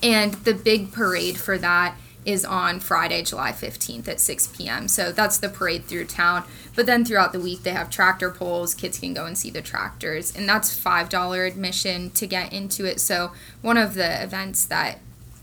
[0.01, 4.87] and the big parade for that is on Friday, July 15th at 6 p.m.
[4.87, 6.43] So that's the parade through town.
[6.75, 8.73] But then throughout the week, they have tractor pulls.
[8.75, 10.35] Kids can go and see the tractors.
[10.35, 12.99] And that's $5 admission to get into it.
[12.99, 13.31] So
[13.61, 14.99] one of the events that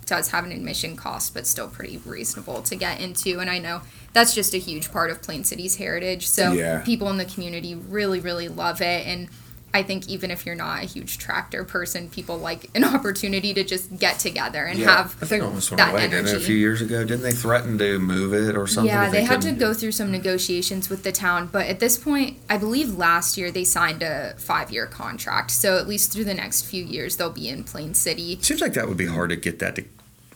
[0.06, 3.40] does have an admission cost, but still pretty reasonable to get into.
[3.40, 6.26] And I know that's just a huge part of Plain City's heritage.
[6.28, 6.80] So Yeah.
[6.80, 9.06] people in the community really, really love it.
[9.06, 9.28] And
[9.74, 13.64] I think even if you're not a huge tractor person, people like an opportunity to
[13.64, 14.96] just get together and Yeah.
[14.96, 17.04] have I think almost went that away, didn't it, a few years ago?
[17.04, 18.88] Didn't they threaten to move it or something?
[18.92, 21.98] Yeah, if they had to go through some negotiations with the town, but at this
[21.98, 25.50] point, I believe last year they signed a five year contract.
[25.50, 28.38] So at least through the next few years, they'll be in Plain City.
[28.40, 29.84] Seems like that would be hard to get that to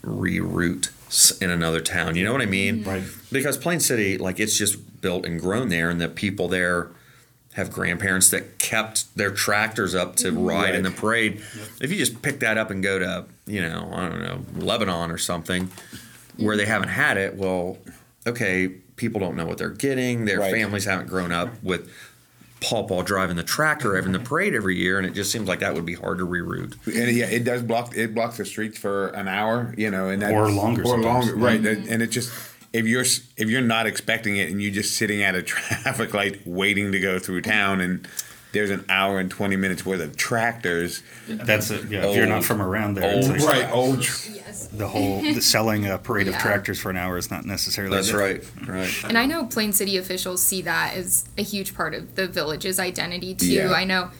[0.03, 0.89] reroute
[1.41, 2.15] in another town.
[2.15, 2.83] You know what I mean?
[2.83, 3.03] Right.
[3.31, 6.89] Because Plain City, like it's just built and grown there, and the people there
[7.53, 10.45] have grandparents that kept their tractors up to mm-hmm.
[10.45, 11.41] ride in the parade.
[11.79, 15.11] If you just pick that up and go to, you know, I don't know, Lebanon
[15.11, 15.71] or something,
[16.37, 16.71] where they mm-hmm.
[16.71, 17.77] haven't had it, well,
[18.25, 20.25] okay, people don't know what they're getting.
[20.25, 20.53] Their Right.
[20.53, 21.89] families haven't grown up with
[22.59, 25.59] Paw Paw driving the tractor in the parade every year, and it just seems like
[25.59, 26.75] that would be hard to reroute.
[26.87, 30.21] And yeah, it does block it blocks the streets for an hour, you know, and
[30.21, 31.27] that, Or longer or sometimes.
[31.27, 31.61] longer, right?
[31.61, 32.31] that- And it just
[32.73, 36.45] if you're if you're not expecting it and you're just sitting at a traffic light
[36.45, 38.07] waiting to go through town and
[38.51, 41.85] there's an hour and twenty minutes worth of tractors, That's it.
[41.89, 43.71] Yeah, if you're not from around there, it's old like right?
[43.71, 44.67] Old, tr- Yes.
[44.67, 47.95] the whole the selling a parade of tractors for an hour is not necessarily.
[47.95, 49.03] That's the- right, right.
[49.05, 52.79] And I know Plain City officials see that as a huge part of the village's
[52.79, 53.47] identity too.
[53.47, 53.71] Yeah.
[53.71, 54.11] I know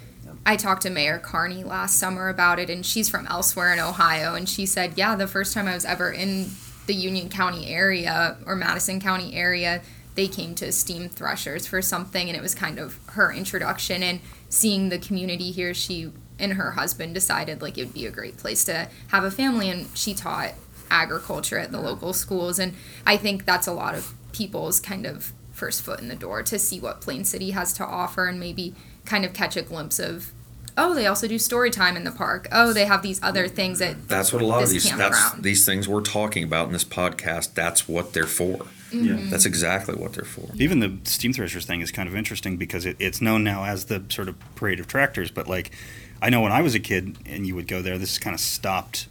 [0.47, 4.33] I talked to Mayor Carney last summer about it, and she's from elsewhere in Ohio,
[4.33, 6.49] and she said, "Yeah, the first time I was ever in
[6.85, 9.81] the Union County area or Madison County area,
[10.15, 14.19] they came to Steam Threshers for something, and it was kind of her introduction and
[14.49, 15.73] seeing the community here.
[15.73, 19.31] She and her husband decided like it would be a great place to have a
[19.31, 20.53] family, and she taught
[20.91, 22.73] agriculture at the local schools, and
[23.05, 26.59] I think that's a lot of people's kind of first foot in the door to
[26.59, 30.31] see what Plain City has to offer and maybe kind of catch a glimpse of
[30.77, 33.79] oh they also do story time in the park oh they have these other things
[33.79, 36.83] that That's what a lot of these that's these things we're talking about in this
[36.85, 37.53] podcast.
[37.53, 38.65] That's what they're for.
[38.91, 39.13] Yeah.
[39.13, 39.29] Mm-hmm.
[39.29, 40.49] That's exactly what they're for.
[40.55, 43.85] Even the steam threshers thing is kind of interesting because it, it's known now as
[43.85, 45.31] the sort of parade of tractors.
[45.31, 45.71] But like,
[46.21, 48.33] I know when I was a kid and you would go there, this is kind
[48.33, 49.07] of stopped,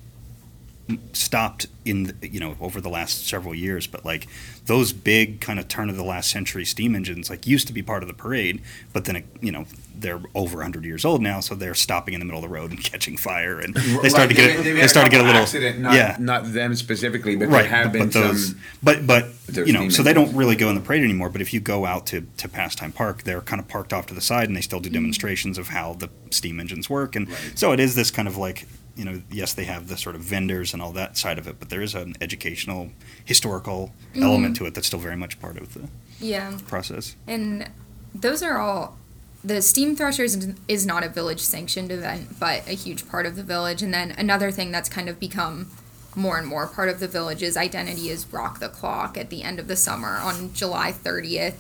[1.13, 3.87] stopped in you know over the last several years.
[3.87, 4.27] But like
[4.67, 7.83] those big kind of turn of the last century steam engines like used to be
[7.83, 8.61] part of the parade,
[8.93, 9.65] but then it, you know
[9.95, 12.71] they're over 100 years old now, so they're stopping in the middle of the road
[12.71, 15.25] and catching fire, and they start to get They've they had start to get a
[15.25, 18.49] little accident, not, yeah not them specifically, but right there have but, been but those
[18.49, 18.61] some.
[18.83, 19.27] but but
[19.67, 21.85] you know so they don't really go in the parade anymore but if you go
[21.85, 24.61] out to to pastime park they're kind of parked off to the side and they
[24.61, 24.95] still do mm-hmm.
[24.95, 28.67] demonstrations of how the steam engines work and so it is this kind of like
[28.97, 31.57] you know yes they have the sort of vendors and all that side of it
[31.59, 32.91] but there is an educational
[33.25, 35.89] historical element to it that's still very much part of the
[36.23, 36.57] yeah.
[36.69, 37.17] process.
[37.27, 37.71] And
[38.15, 38.99] those are all
[39.45, 43.37] the steam threshers is- is not a village sanctioned event but a huge part of
[43.37, 43.83] the village.
[43.83, 45.71] And then another thing that's kind of become
[46.15, 49.59] more and more part of the village's identity is rock the clock at the end
[49.59, 51.55] of the summer on july 30th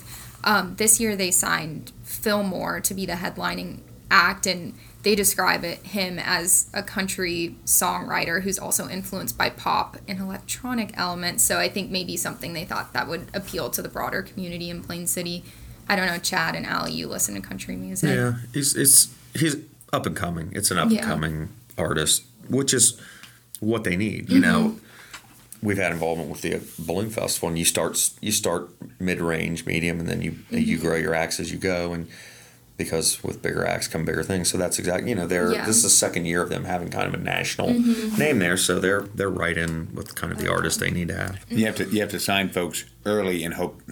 [0.44, 3.78] um, this year they signed fillmore to be the headlining
[4.10, 9.96] act and they describe it, him as a country songwriter who's also influenced by pop
[10.06, 11.42] and electronic elements.
[11.42, 14.82] So I think maybe something they thought that would appeal to the broader community in
[14.82, 15.44] Plain City.
[15.88, 18.10] I don't know, Chad and Ali, you listen to country music.
[18.10, 19.56] Yeah, he's it's he's
[19.92, 20.52] up and coming.
[20.54, 21.04] It's an up and Yeah.
[21.04, 23.00] coming artist, which is
[23.58, 24.30] what they need.
[24.30, 25.66] You know, mm-hmm.
[25.66, 29.98] we've had involvement with the balloon festival, and you start you start mid range, medium,
[29.98, 30.86] and then you you mm-hmm.
[30.86, 32.06] grow your acts as you go, and
[32.82, 34.50] because with bigger acts come bigger things.
[34.50, 35.66] So that's exactly you know they're Yeah.
[35.66, 38.18] this is the second year of them having kind of a national mm-hmm.
[38.18, 41.16] name there, so they're they're right in with kind of the artist they need to
[41.16, 41.44] have.
[41.48, 43.82] You have to you have to sign folks early and hope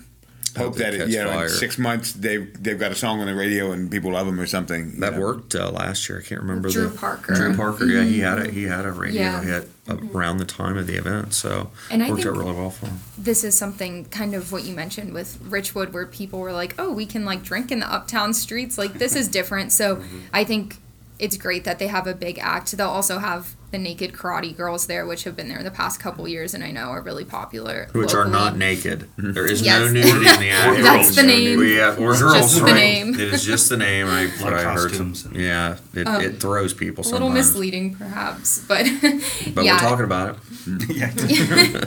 [0.57, 1.45] hope that it, you know fire.
[1.45, 4.41] in six months they've they've got a song on the radio and people love them
[4.41, 5.01] or something.
[5.01, 5.21] That know.
[5.21, 6.21] worked uh, last year.
[6.21, 7.35] I can't remember Drew the Parker.
[7.35, 8.39] Drew Parker, yeah, he mm-hmm.
[8.39, 9.43] had a he had a radio Yeah.
[9.43, 10.17] hit mm-hmm.
[10.17, 13.01] around the time of the event, so And I worked out really well for him.
[13.19, 16.93] this is something kind of what you mentioned with Richwood, where people were like, "Oh,
[16.93, 18.79] we can like drink in the uptown streets.
[18.79, 20.19] Like this is different." So mm-hmm.
[20.33, 20.79] I think
[21.19, 22.73] it's great that they have a big act.
[22.73, 26.27] They'll also have the Naked Karate Girls there, which have been there the past couple
[26.27, 27.89] years, and I know are really popular.
[27.93, 29.01] Which are not naked.
[29.01, 29.33] Mm-hmm.
[29.33, 30.83] There is no nudity in the act.
[30.83, 31.59] That's the name.
[31.59, 33.15] We uh, have, we're It's girls, just the name.
[33.15, 34.09] It is just the name.
[34.09, 35.23] I, lot of I heard costumes.
[35.23, 35.35] some.
[35.35, 37.35] Yeah, it, um, it throws people A little sometimes.
[37.35, 38.85] misleading, perhaps, but
[39.55, 39.75] But yeah.
[39.75, 40.37] we're talking about it.
[40.67, 41.77] Mm-hmm.
[41.77, 41.85] yeah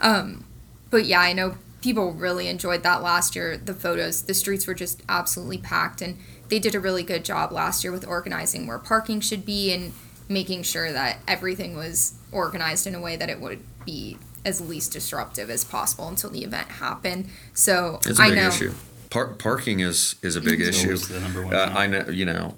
[0.00, 0.44] um,
[0.90, 3.56] but yeah, I know people really enjoyed that last year.
[3.56, 6.16] The photos, the streets were just absolutely packed, and
[6.48, 9.92] they did a really good job last year with organizing where parking should be and
[10.28, 14.92] making sure that everything was organized in a way that it would be as least
[14.92, 17.28] disruptive as possible until the event happened.
[17.54, 18.48] So It's a I big know.
[18.48, 18.72] issue.
[19.10, 20.96] Par- parking is is a big It's issue.
[20.96, 21.72] the number one, Uh.
[21.76, 22.54] I know, you know,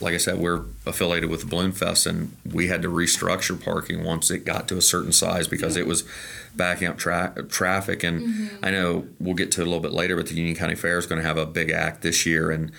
[0.00, 4.30] like I said, we're affiliated with Balloon Fest, and we had to restructure parking once
[4.30, 6.04] it got to a certain size because it was
[6.54, 8.02] backing up tra- traffic.
[8.04, 8.64] And Mm-hmm.
[8.64, 10.98] I know we'll get to it a little bit later, but the Union County Fair
[10.98, 12.70] is going to have a big act this year, and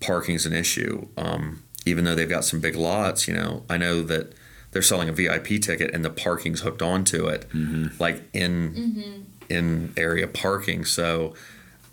[0.00, 1.08] parking is an issue.
[1.16, 4.32] Um, even though they've got some big lots, you know, I know that
[4.72, 7.88] they're selling a VIP ticket and the parking's hooked onto it, mm-hmm.
[7.98, 9.22] like in mm-hmm.
[9.48, 10.84] in area parking.
[10.84, 11.34] So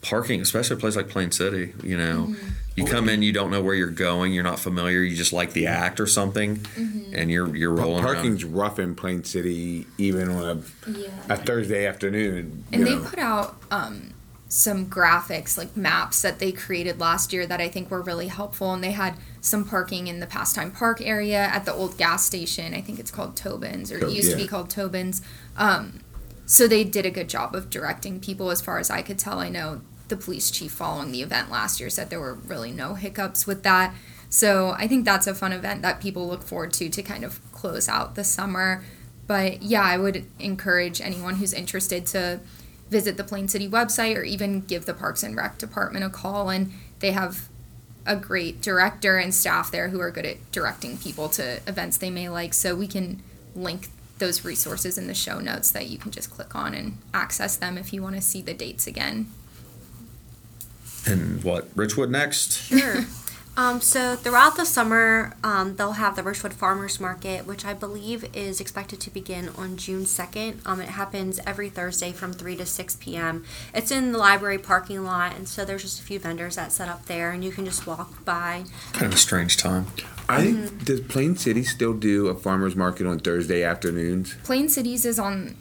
[0.02, 2.48] parking, especially a place like Plain City, you know, mm-hmm.
[2.76, 5.54] you come in, you don't know where you're going, you're not familiar, you just like
[5.54, 6.66] the act or something,
[7.14, 8.56] and you're you're rolling Parking's around.
[8.56, 11.10] rough in Plain City, even on a, Yeah.
[11.30, 12.64] a Thursday afternoon.
[12.72, 13.04] And they know.
[13.04, 14.14] put out um,
[14.52, 18.74] some graphics, like maps that they created last year that I think were really helpful.
[18.74, 22.74] And they had some parking in the Pastime Park area at the old gas station.
[22.74, 25.22] I think it's called Tobin's, or it used to be called Tobin's.
[25.56, 26.02] Um,
[26.46, 29.40] so they did a good job of directing people as far as I could tell.
[29.40, 32.96] I know the police chief following the event last year said there were really no
[32.96, 33.96] hiccups with that.
[34.30, 37.40] So I think that's a fun event that people look forward to to kind of
[37.54, 38.84] close out the summer.
[39.28, 42.42] But yeah, I would encourage anyone who's interested to
[42.92, 46.50] visit the Plain City website or even give the Parks and Rec department a call.
[46.50, 47.48] And they have
[48.06, 52.10] a great director and staff there who are good at directing people to events they
[52.10, 52.54] may like.
[52.54, 53.24] So we can
[53.56, 53.88] link
[54.20, 57.78] those resources in the show notes that you can just click on and access them
[57.78, 59.32] if you want to see the dates again.
[61.08, 62.52] And what Richwood next?
[62.52, 63.06] Sure.
[63.58, 68.24] Um, so throughout the summer, um, they'll have the Richwood Farmers Market, which I believe
[68.34, 70.60] is expected to begin on June 2nd.
[70.66, 73.44] Um, it happens every Thursday from 3 to 6 p.m.
[73.74, 76.88] It's in the library parking lot, and so there's just a few vendors that set
[76.88, 78.64] up there, and you can just walk by.
[78.94, 79.88] Kind of a strange time.
[80.30, 80.66] I Mm-hmm.
[80.68, 84.36] think does Plain City still do a farmers market on Thursday afternoons?
[84.46, 85.58] Plain Cities is on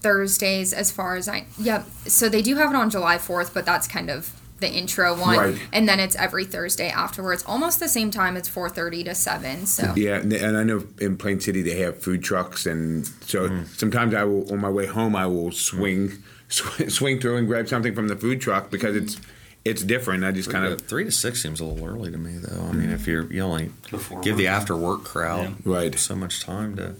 [0.00, 1.86] Thursdays as far as I yep.
[2.06, 5.36] So they do have it on July 4th, but that's kind of the intro one
[5.38, 5.58] Right.
[5.72, 7.42] and then it's every Thursday afterwards.
[7.46, 9.66] Almost the same time it's 4:30 to 7.
[9.66, 13.48] So Yeah, and and I know in Plain City they have food trucks, and so
[13.48, 13.66] Mm.
[13.78, 17.68] sometimes I will on my way home I will swing sw- swing through and grab
[17.68, 19.16] something from the food truck because it's
[19.62, 20.24] it's different.
[20.24, 22.66] I just kind Kind of three to six seems a little early to me, though.
[22.68, 25.98] I mean, if you're you only Before give the after work crowd Right.
[25.98, 26.94] so much time to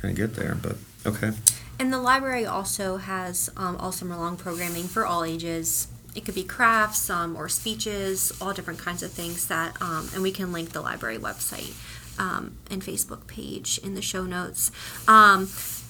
[0.00, 1.30] kind of get there, but okay.
[1.78, 5.86] And the library also has um, all summer long programming for all ages.
[6.14, 10.22] It could be crafts um, or speeches, all different kinds of things that, um, and
[10.22, 11.74] we can link the library website
[12.18, 14.70] um, and Facebook page in the show notes.
[15.08, 15.48] Um,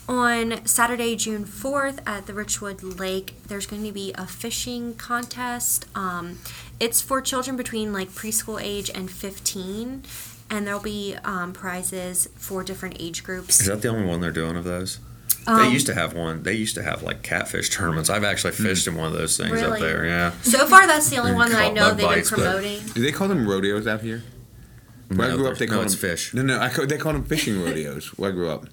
[0.09, 5.87] on Saturday, June 4th at the Richwood Lake, there's going to be a fishing contest.
[5.95, 6.39] Um,
[6.81, 10.03] it's for children between like preschool age and 15,
[10.51, 13.61] and there'll be um, prizes for different age groups.
[13.61, 14.99] Is that the only one they're doing of those?
[15.47, 16.43] Um, they used to have one.
[16.43, 18.09] They used to have like catfish tournaments.
[18.11, 20.07] I've actually fished in one of those things up there.
[20.07, 20.33] Yeah.
[20.43, 22.81] So far, that's the only one that I know bug they've been bites, but- promoting.
[22.95, 24.23] do they call them rodeos out here?
[25.09, 26.35] Where I grew up, they there's- called no, it's them fish.
[26.35, 28.09] No, no, I call, they called them fishing rodeos.
[28.19, 28.67] Where I grew up.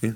[0.00, 0.12] Yeah.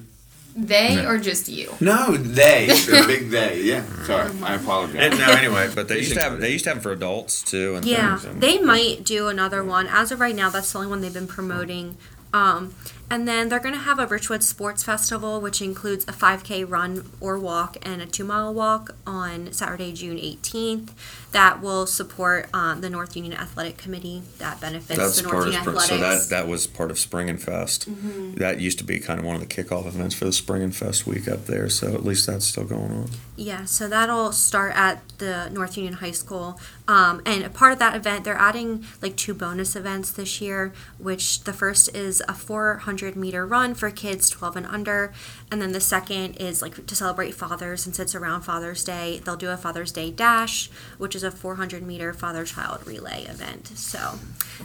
[0.56, 1.72] They or just you?
[1.80, 2.66] No, they.
[2.86, 3.62] the big they.
[3.62, 3.84] Yeah.
[4.04, 4.96] Sorry, I apologize.
[4.98, 7.42] And, no, anyway, but they used to have they used to have them for adults
[7.42, 7.74] too.
[7.76, 9.86] And Yeah, and- they might do another one.
[9.88, 11.96] As of right now, that's the only one they've been promoting.
[12.32, 12.74] Um,
[13.10, 17.10] and then they're going to have a Richwood Sports Festival, which includes a 5K run
[17.20, 20.90] or walk and a two mile walk on Saturday, June 18th.
[21.32, 25.48] That will support um, the North Union Athletic Committee that benefits That's the North part
[25.48, 27.90] of Union spring, so that that was part of Spring and Fest.
[27.90, 28.34] Mm-hmm.
[28.36, 30.74] That used to be kind of one of the kickoff events for the Spring and
[30.74, 31.68] Fest week up there.
[31.68, 33.10] So at least that's still going on.
[33.36, 36.58] Yeah, so that'll start at the North Union High School.
[36.86, 40.72] Um, and a part of that event, they're adding like two bonus events this year,
[40.98, 45.12] which the first is a 400 meter run for kids 12 and under.
[45.50, 49.36] And then the second is like to celebrate fathers, since it's around Father's Day, they'll
[49.36, 53.68] do a Father's Day Dash, which is a 400 meter father child relay event.
[53.68, 54.18] So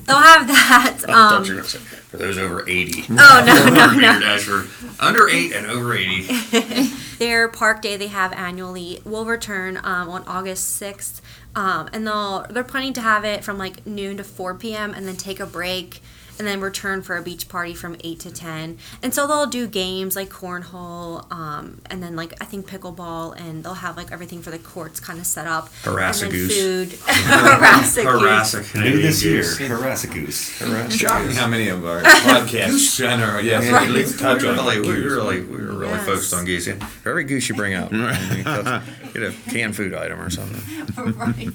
[0.06, 0.96] they'll have that.
[1.00, 3.06] Thought Um, you were going to say for those over eighty.
[3.12, 4.20] oh, no, no, no.
[4.20, 4.66] Dash for
[5.02, 6.28] under eight and over eighty.
[7.20, 11.22] their park day they have annually will return um, on August 6th.
[11.56, 14.94] Um, and they'll they're planning to have it from like noon to 4 p.m.
[14.94, 16.02] and then take a break
[16.40, 18.78] and then return for a beach party from 8 to 10.
[19.02, 23.64] And so they'll do games like cornhole um, and then like I think pickleball and
[23.64, 25.70] they'll have like everything for the courts kind of set up.
[25.84, 26.58] Harass a and goose.
[26.58, 27.00] food.
[27.08, 28.04] Harass goose.
[28.06, 29.58] Harass New this year, goose.
[29.58, 30.96] harass goose.
[30.96, 33.90] Shocking how many of our podcasts center, yes, Right.
[33.90, 35.12] at touch on Really, we goose.
[35.14, 36.06] really, we were really Yes.
[36.06, 36.68] focused on geese.
[36.68, 36.76] Yeah.
[36.76, 37.92] For every goose you bring out,
[39.14, 41.14] get a canned food item or something.
[41.16, 41.50] right.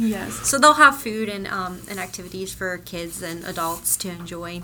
[0.00, 0.48] Yes.
[0.48, 4.62] So they'll have food and um, and activities for kids and adults to enjoy.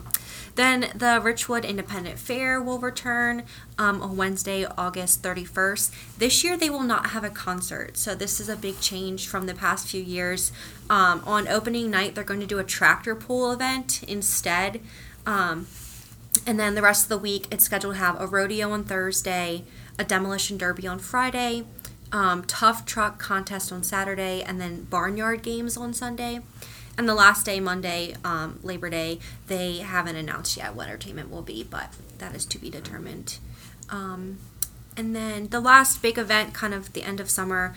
[0.55, 3.43] Then the Richwood Independent Fair will return
[3.77, 5.91] um, on Wednesday, August 31st.
[6.17, 9.45] This year they will not have a concert, so this is a big change from
[9.45, 10.53] the past few years.
[10.89, 14.81] Um, on opening night, they're going to do a tractor pull event instead.
[15.27, 15.67] Um,
[16.47, 19.65] and then the rest of the week, it's scheduled to have a rodeo on Thursday,
[19.99, 21.65] a demolition derby on Friday,
[22.13, 26.41] um, tough truck contest on Saturday, and then barnyard games on Sunday.
[26.99, 31.43] and the last day, Monday, um, Labor Day, they haven't announced yet what entertainment will
[31.43, 33.39] be, but that is to be determined.
[33.91, 34.39] Um,
[34.97, 37.75] and then the last big event, kind of the end of summer,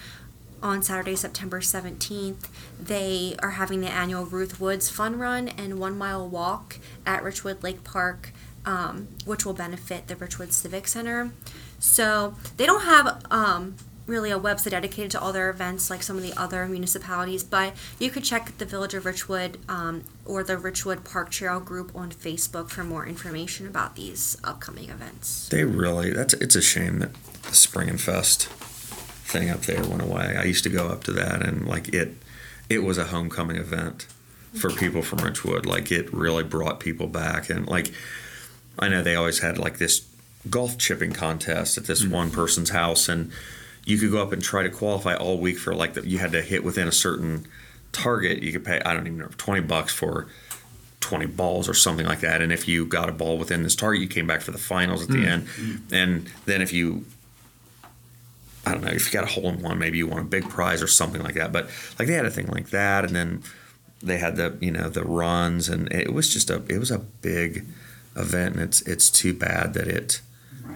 [0.62, 2.48] on Saturday, September 17th,
[2.80, 7.64] they are having the annual Ruth Woods Fun Run and One Mile Walk at Richwood
[7.64, 8.32] Lake Park,
[8.66, 11.32] um, which will benefit the Richwood Civic Center.
[11.80, 13.76] So they don't have um,
[14.10, 17.74] really a website dedicated to all their events like some of the other municipalities, but
[18.00, 22.12] you could check the Village of Richwood um, or the Richwood Park Trail group on
[22.12, 25.48] Facebook for more information about these upcoming events.
[25.50, 30.02] They really that's it's a shame that the Spring and Fest thing up there went
[30.02, 30.36] away.
[30.36, 32.16] I used to go up to that and like it
[32.70, 34.08] it was a homecoming event
[34.60, 35.66] for people from Richwood.
[35.66, 37.92] Like it really brought people back and like
[38.80, 40.08] I know they always had like this
[40.50, 43.32] golf chipping contest at this one person's house and
[43.86, 46.32] you could go up and try to qualify all week for like the, you had
[46.34, 47.48] to hit within a certain
[47.92, 48.44] target.
[48.44, 50.28] You could pay I don't even know 20 bucks for
[51.02, 52.42] 20 balls or something like that.
[52.42, 55.02] And if you got a ball within this target, you came back for the finals
[55.02, 55.26] at the hmm.
[55.26, 55.48] end.
[55.92, 57.06] And then if you,
[58.66, 60.50] I don't know, if you got a hole in one, maybe you won a big
[60.50, 61.52] prize or something like that.
[61.52, 63.06] But like they had a thing like that.
[63.06, 63.44] And then
[64.02, 67.00] they had the, you know, the runs and it was just a, it was a
[67.00, 67.66] big
[68.16, 68.56] event.
[68.56, 70.22] And it's, it's too bad that it,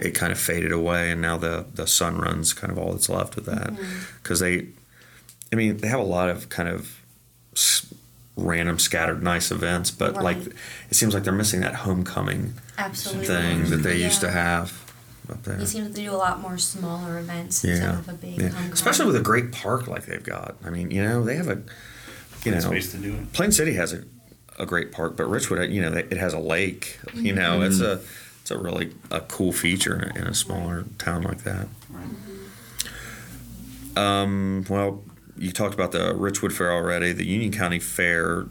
[0.04, 1.10] it kind of faded away.
[1.10, 3.68] And now the, the sun runs kind of all that's left of that.
[3.68, 4.22] Mm-hmm.
[4.22, 4.68] Cause they,
[5.52, 7.00] I mean, they have a lot of kind of
[8.36, 13.26] random scattered nice events, but like it seems like they're missing that homecoming Absolutely.
[13.26, 14.84] thing that they used to have
[15.30, 15.56] up there.
[15.56, 18.48] He seems to do a lot more smaller events Yeah, instead of a big yeah.
[18.48, 18.72] homecoming.
[18.72, 20.56] especially with a great park like they've got.
[20.64, 21.62] I mean, you know, they have a,
[22.44, 23.32] you know, space to do it.
[23.32, 24.02] Plain City has a,
[24.58, 26.98] a great park, but Richwood, you know, it has a lake.
[27.14, 27.36] You mm-hmm.
[27.36, 28.00] know, it's a
[28.44, 31.66] it's a really a cool feature in a, smaller town like that.
[33.96, 35.02] Um, well,
[35.38, 37.12] you talked about the Richwood Fair already.
[37.12, 38.44] The Union County Fair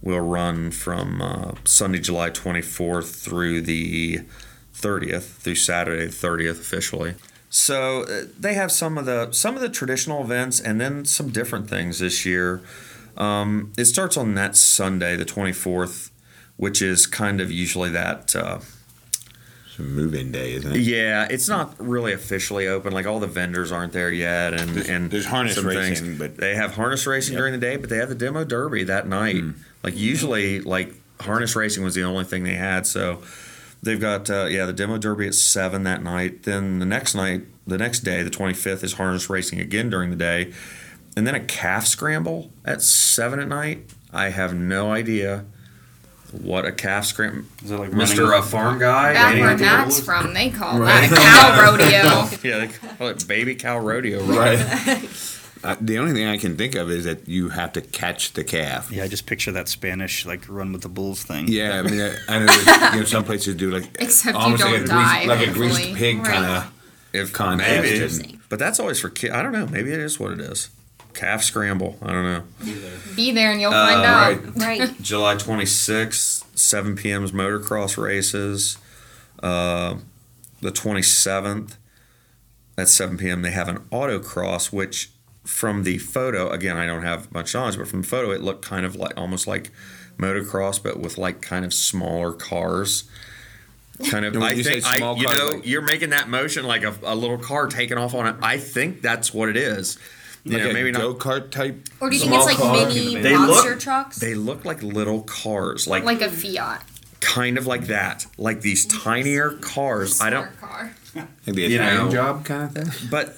[0.00, 4.20] will run from uh, Sunday, July 24th through the
[4.74, 7.14] 30th, through Saturday the 30th officially.
[7.50, 11.28] So uh, they have some of the some of the traditional events and then some
[11.28, 12.62] different things this year.
[13.18, 16.08] Um, it starts on that Sunday, the 24th,
[16.56, 18.34] which is kind of usually that.
[18.34, 18.60] Uh,
[19.80, 20.80] move-in day, isn't it?
[20.80, 22.92] yeah, it's not really officially open.
[22.92, 26.54] Like all the vendors aren't there yet, and There's- and there's harness racing, but- they
[26.54, 29.36] have harness racing during the day, but they have the demo derby that night.
[29.40, 29.50] Hmm.
[29.82, 32.86] Like usually, like harness racing was the only thing they had.
[32.86, 33.22] So
[33.82, 36.42] they've got uh, yeah the demo derby at seven that night.
[36.44, 40.10] Then the next night, the next day, the twenty fifth is harness racing again during
[40.10, 40.52] the day,
[41.16, 43.90] and then a calf scramble at seven at night.
[44.12, 45.44] I have no idea
[46.32, 47.44] what a calf scramble.
[47.64, 49.12] Is it like Mister running- uh, Farm Guy?
[49.14, 49.66] Back Any where idea?
[49.66, 52.48] Matt's from, they call that a cow rodeo.
[52.48, 54.22] Yeah, they call it baby cow rodeo.
[54.24, 54.58] Right.
[54.86, 55.08] Right.
[55.64, 58.44] uh, the only thing I can think of is that you have to catch the
[58.44, 58.90] calf.
[58.90, 61.46] Yeah, I just picture that Spanish like run with the bulls thing.
[61.48, 64.62] Yeah, I mean, I, I know that, you know some places do like Except almost
[64.64, 66.26] like don't a die, greased, like a greased pig Right.
[66.26, 66.72] kind of.
[67.12, 69.34] If Contest maybe, but that's always for kids.
[69.34, 69.66] I don't know.
[69.66, 70.70] Maybe it is what it is.
[71.20, 71.98] Calf scramble.
[72.00, 72.42] I don't know.
[73.14, 74.56] Be there and you'll Uh, find out.
[74.56, 74.80] right.
[74.80, 75.02] Right.
[75.02, 78.78] July 26th, 7 p.m.'s motocross races.
[79.42, 79.96] Uh,
[80.62, 81.72] the 27th
[82.78, 83.42] at 7 p.m.
[83.42, 85.10] they have an autocross, which
[85.44, 88.64] from the photo, again, I don't have much knowledge, but from the photo, it looked
[88.64, 89.70] kind of like almost like
[90.18, 93.04] motocross, but with like kind of smaller cars.
[94.08, 96.10] Kind of, And I you say think, I, small you cars, know, like- you're making
[96.10, 98.36] that motion like a, a little car taking off on it.
[98.40, 99.98] I think that's what it is.
[100.44, 101.86] You Like know, a maybe not go kart type.
[102.00, 104.16] Or do you think it's like mini They monster look- trucks?
[104.18, 106.82] They look like little cars, like, Like a Fiat.
[107.20, 110.20] kind of like that, like these tinier cars.
[110.20, 110.92] I don't, Smart car.
[111.14, 112.10] Like the You Italian know.
[112.10, 113.08] job kind of thing.
[113.10, 113.36] but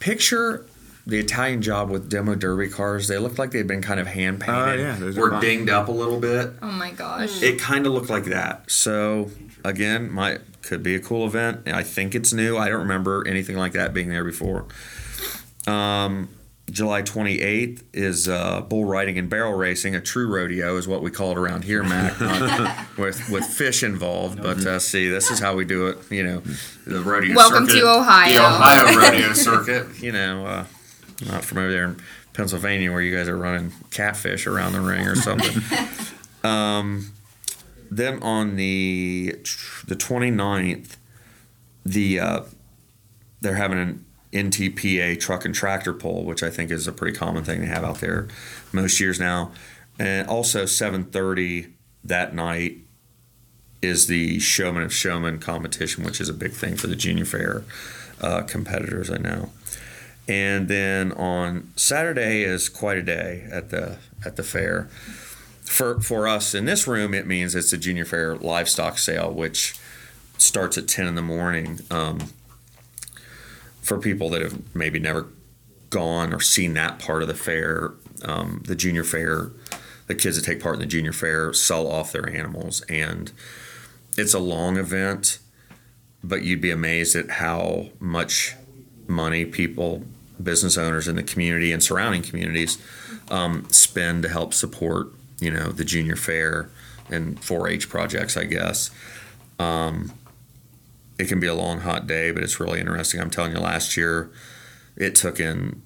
[0.00, 0.64] picture
[1.06, 3.08] the Italian job with demo derby cars.
[3.08, 5.88] They looked like they'd been kind of hand painted, Oh, yeah, those or dinged up
[5.88, 6.52] a little bit.
[6.60, 7.42] Oh my gosh.
[7.42, 8.70] It kind of looked like that.
[8.70, 9.30] So
[9.64, 11.66] again, my could be a cool event.
[11.66, 12.58] I think it's new.
[12.58, 14.66] I don't remember anything like that being there before.
[15.68, 16.28] Um,
[16.70, 19.94] July 28th is uh, bull riding and barrel racing.
[19.94, 23.82] A true rodeo is what we call it around here, Mac, not with with fish
[23.82, 24.42] involved.
[24.42, 25.98] But uh, see, this is how we do it.
[26.10, 26.40] You know,
[26.86, 27.34] the rodeo.
[27.34, 28.32] Welcome circuit, to Ohio.
[28.32, 30.02] The Ohio rodeo circuit.
[30.02, 30.64] You know, uh,
[31.26, 31.96] not from over there in
[32.34, 35.62] Pennsylvania where you guys are running catfish around the ring or something.
[36.44, 37.12] um,
[37.90, 39.38] then on the
[39.86, 40.96] the 29th,
[41.86, 42.40] the uh,
[43.40, 47.44] they're having an NTPA truck and tractor pull, which I think is a pretty common
[47.44, 48.28] thing to have out there
[48.72, 49.52] most years now.
[49.98, 51.72] And also 7:30
[52.04, 52.78] that night
[53.80, 57.64] is the Showman of Showman competition, which is a big thing for the junior fair
[58.20, 59.10] uh, competitors.
[59.10, 59.50] I know.
[60.28, 64.88] And then on Saturday is quite a day at the at the fair.
[65.62, 69.78] For for us in this room, it means it's a junior fair livestock sale, which
[70.36, 71.80] starts at ten in the morning.
[71.90, 72.30] Um,
[73.88, 75.26] for people that have maybe never
[75.88, 79.50] gone or seen that part of the fair, um, the junior fair,
[80.06, 83.32] the kids that take part in the junior fair sell off their animals, and
[84.18, 85.38] it's a long event.
[86.22, 88.56] But you'd be amazed at how much
[89.06, 90.02] money people,
[90.42, 92.76] business owners in the community and surrounding communities,
[93.30, 95.08] um, spend to help support,
[95.40, 96.68] you know, the junior fair
[97.08, 98.90] and 4-H projects, I guess.
[99.58, 100.12] Um,
[101.18, 103.20] it can be a long, hot day, but it's really interesting.
[103.20, 104.30] I'm telling you, last year
[104.96, 105.82] it took in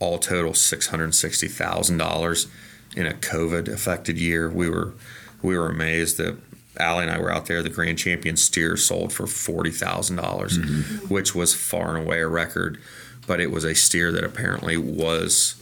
[0.00, 2.48] all total six hundred sixty thousand dollars
[2.96, 4.50] in a COVID affected year.
[4.50, 4.94] We were
[5.42, 6.36] we were amazed that
[6.78, 7.62] Allie and I were out there.
[7.62, 11.06] The grand champion steer sold for forty thousand dollars, mm-hmm.
[11.12, 12.80] which was far and away a record.
[13.26, 15.54] But it was a steer that apparently was,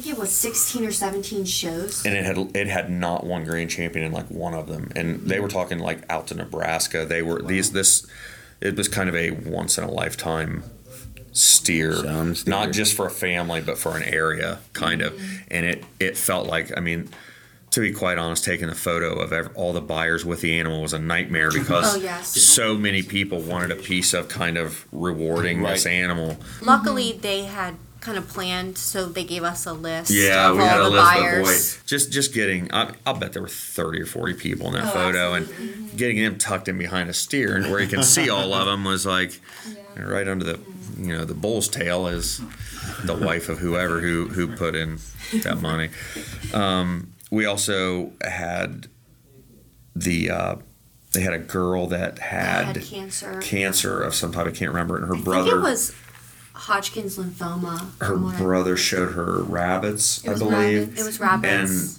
[0.00, 2.04] think it was 16 or 17 shows.
[2.04, 4.90] and it had it had not one grand champion in like one of them.
[4.94, 7.04] And they were talking like out to Nebraska.
[7.06, 8.06] They were these this.
[8.60, 10.64] It was kind of a once in a lifetime
[11.32, 12.34] steer, steer.
[12.46, 15.12] not just for a family, but for an area, kind of.
[15.14, 15.36] Mm-hmm.
[15.50, 17.08] And it it felt like I mean.
[17.72, 20.80] To be quite honest, taking a photo of ev- all the buyers with the animal
[20.80, 22.28] was a nightmare oh, because Oh, yes.
[22.28, 26.38] so many people wanted a piece of kind of rewarding this animal.
[26.62, 27.74] Luckily, they had
[28.06, 30.84] kind of planned, so they gave us a list Yeah, of we all had the
[30.86, 31.74] Elizabeth buyers.
[31.76, 31.86] Boyd.
[31.86, 34.90] Just just getting, I, I'll bet there were thirty or forty people in that Oh,
[34.90, 35.74] photo, absolutely.
[35.90, 38.66] and getting them tucked in behind a steer, and where you can see all of
[38.66, 39.40] them was like
[39.96, 40.60] right under the,
[40.98, 42.40] you know, the bull's tail is
[43.04, 44.98] the wife of whoever who who put in
[45.42, 45.88] that money.
[46.54, 48.86] Um, we also had
[49.96, 50.56] the uh,
[51.12, 53.40] they had a girl that had, had cancer.
[53.42, 54.46] cancer of some type.
[54.46, 55.94] I can't remember, and her I brother think it was
[56.56, 57.92] Hodgkin's lymphoma.
[58.00, 60.52] her from I- brother showed her rabbits, It I believe.
[60.52, 61.00] rabbits.
[61.00, 61.96] It was rabbits.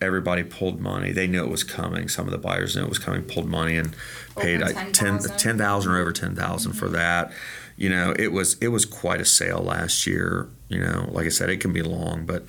[0.00, 1.12] everybody pulled money.
[1.12, 2.08] They knew it was coming.
[2.08, 3.94] Some of the buyers knew it was coming, pulled money and
[4.36, 5.36] paid Over like 10 $10,000.
[5.36, 6.94] 10,000 or over 10,000 for mm-hmm.
[6.94, 7.32] that.
[7.76, 11.08] You know, it was it was quite a sale last year, you know.
[11.12, 12.44] Like I said, it can be long, but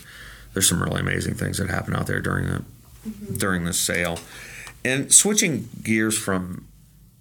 [0.53, 2.63] there's some really amazing things that happen out there during the
[3.07, 3.35] mm-hmm.
[3.35, 4.17] during the sale.
[4.83, 6.67] And switching gears from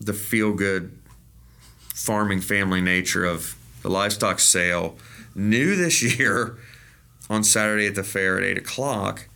[0.01, 0.97] the feel good
[1.95, 3.58] farming family nature of
[3.89, 4.97] the livestock sale,
[5.35, 6.59] new this year
[7.31, 9.29] on Saturday at the fair at eight o'clock,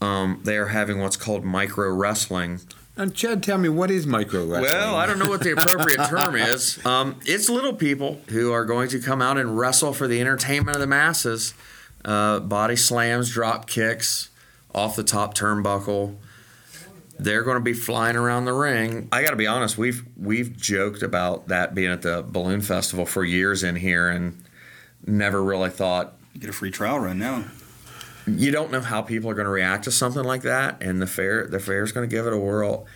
[0.00, 2.60] um, they are having what's called micro wrestling.
[2.96, 4.62] And Chad, tell me what is micro wrestling?
[4.62, 6.84] Well, I don't know what the appropriate term is.
[6.84, 10.76] Um, it's little people who are going to come out and wrestle for the entertainment
[10.76, 11.54] of the masses.
[12.04, 14.30] Uh, body slams, drop kicks
[14.74, 16.16] off the top turnbuckle.
[17.18, 19.08] They're going to be flying around the ring.
[19.10, 19.76] I got to be honest.
[19.76, 24.42] We've we've joked about that being at the balloon festival for years in here, and
[25.06, 27.44] never really thought Get a free trial run now.
[28.26, 31.06] you don't know how people are going to react to something like that, and the
[31.08, 32.86] fair the fair is going to give it a whirl.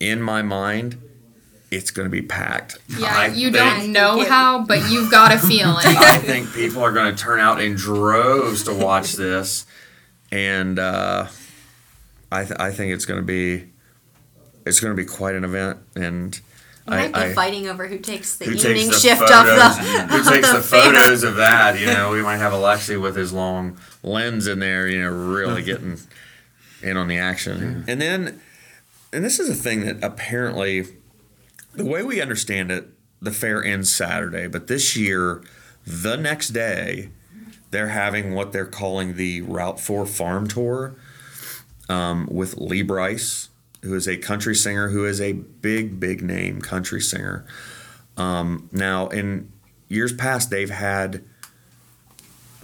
[0.00, 1.00] In my mind,
[1.70, 2.76] it's going to be packed.
[2.98, 5.76] Yeah, I you think- don't know it- how, but you've got a feeling.
[5.86, 9.64] I think people are going to turn out in droves to watch this,
[10.30, 11.28] and uh,
[12.34, 13.66] I th- I think it's going to be
[14.66, 16.40] it's going to be quite an event, and
[16.86, 19.20] We might be I, I fighting over who takes the who evening takes the shift
[19.20, 20.92] photos, of the who of takes the, fair.
[20.92, 21.78] photos of that.
[21.78, 24.88] You know, we might have Alexi with his long lens in there.
[24.88, 25.98] You know, really getting
[26.82, 27.84] in on the action.
[27.86, 28.40] And then,
[29.12, 30.86] and this is a thing that apparently,
[31.74, 32.88] the way we understand it,
[33.22, 35.42] the fair ends Saturday, but this year,
[35.86, 37.10] the next day,
[37.70, 40.94] they're having what they're calling the Route Four Farm Tour
[41.88, 43.48] um, with Lee Brice,
[43.82, 47.44] who is a country singer, who is a big, big name country singer.
[48.16, 49.52] Um, now, in
[49.88, 51.22] years past, they've had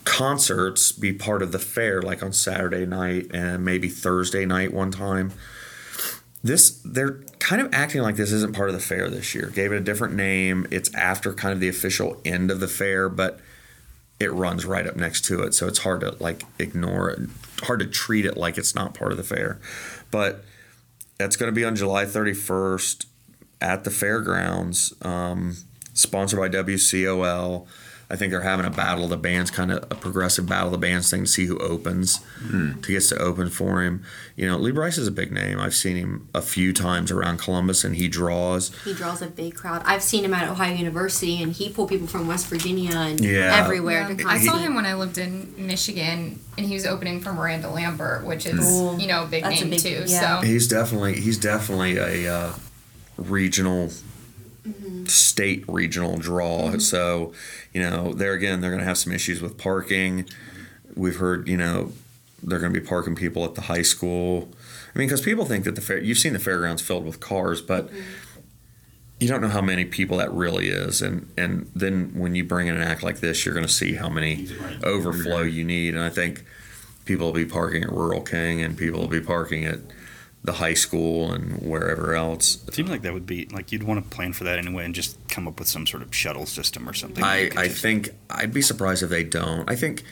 [0.05, 4.91] concerts be part of the fair, like on Saturday night and maybe Thursday night one
[4.91, 5.33] time.
[6.43, 9.49] This they're kind of acting like this isn't part of the fair this year.
[9.49, 10.67] Gave it a different name.
[10.71, 13.41] It's after kind of the official end of the fair, but
[14.21, 17.21] it runs right up next to it, so it's hard to like ignore it.
[17.63, 19.59] Hard to treat it like it's not part of the fair.
[20.11, 20.45] But
[21.19, 23.07] that's going to be on July 31st
[23.61, 25.57] at the fairgrounds, um,
[25.95, 27.67] sponsored by WCOL.
[28.13, 30.73] I think they're having a battle of the bands, kind of a progressive battle of
[30.73, 32.19] the bands thing to see who opens,
[32.51, 34.03] to gets to open for him.
[34.35, 35.61] You know, Lee Brice is a big name.
[35.61, 38.73] I've seen him a few times around Columbus, and he draws.
[38.83, 39.83] He draws a big crowd.
[39.85, 43.55] I've seen him at Ohio University, and he pulled people from West Virginia and Yeah.
[43.63, 44.27] everywhere Yeah, come.
[44.29, 48.25] I saw him when I lived in Michigan, and he was opening for Miranda Lambert,
[48.25, 48.99] which is Cool.
[48.99, 50.05] you know a big That's a name big- too.
[50.09, 50.41] yeah.
[50.41, 52.53] So He's definitely he's definitely a uh,
[53.17, 53.91] regional
[55.07, 56.69] state regional draw.
[56.69, 56.79] Mm-hmm.
[56.79, 57.33] So,
[57.73, 60.29] you know, there again, they're going to have some issues with parking.
[60.95, 61.93] We've heard, you know,
[62.43, 64.51] they're going to be parking people at the high school.
[64.95, 67.63] I mean, because people think that the fair, you've seen the fairgrounds filled with cars,
[67.63, 68.01] but mm-hmm.
[69.21, 71.03] you don't know how many people that really is.
[71.03, 73.95] And, and then when you bring in an act like this, you're going to see
[73.95, 74.49] how many
[74.83, 75.95] overflow you need.
[75.95, 76.45] And I think
[77.05, 79.79] people will be parking at Rural King and people will be parking at
[80.43, 82.65] the high school and wherever else.
[82.67, 84.95] It seems like that would be like you'd want to plan for that anyway and
[84.95, 87.23] just come up with some sort of shuttle system or something.
[87.23, 89.69] I, I just- think I'd be surprised if they don't.
[89.71, 90.03] I think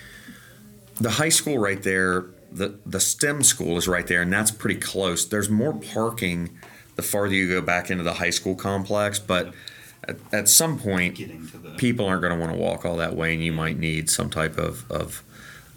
[1.00, 4.78] the high school right there, the the STEM school is right there, and that's pretty
[4.80, 5.24] close.
[5.24, 6.58] There's more parking
[6.96, 9.54] the farther you go back into the high school complex, but
[10.04, 13.32] at, at some point, the- people aren't going to want to walk all that way,
[13.32, 15.22] and you might need some type of of,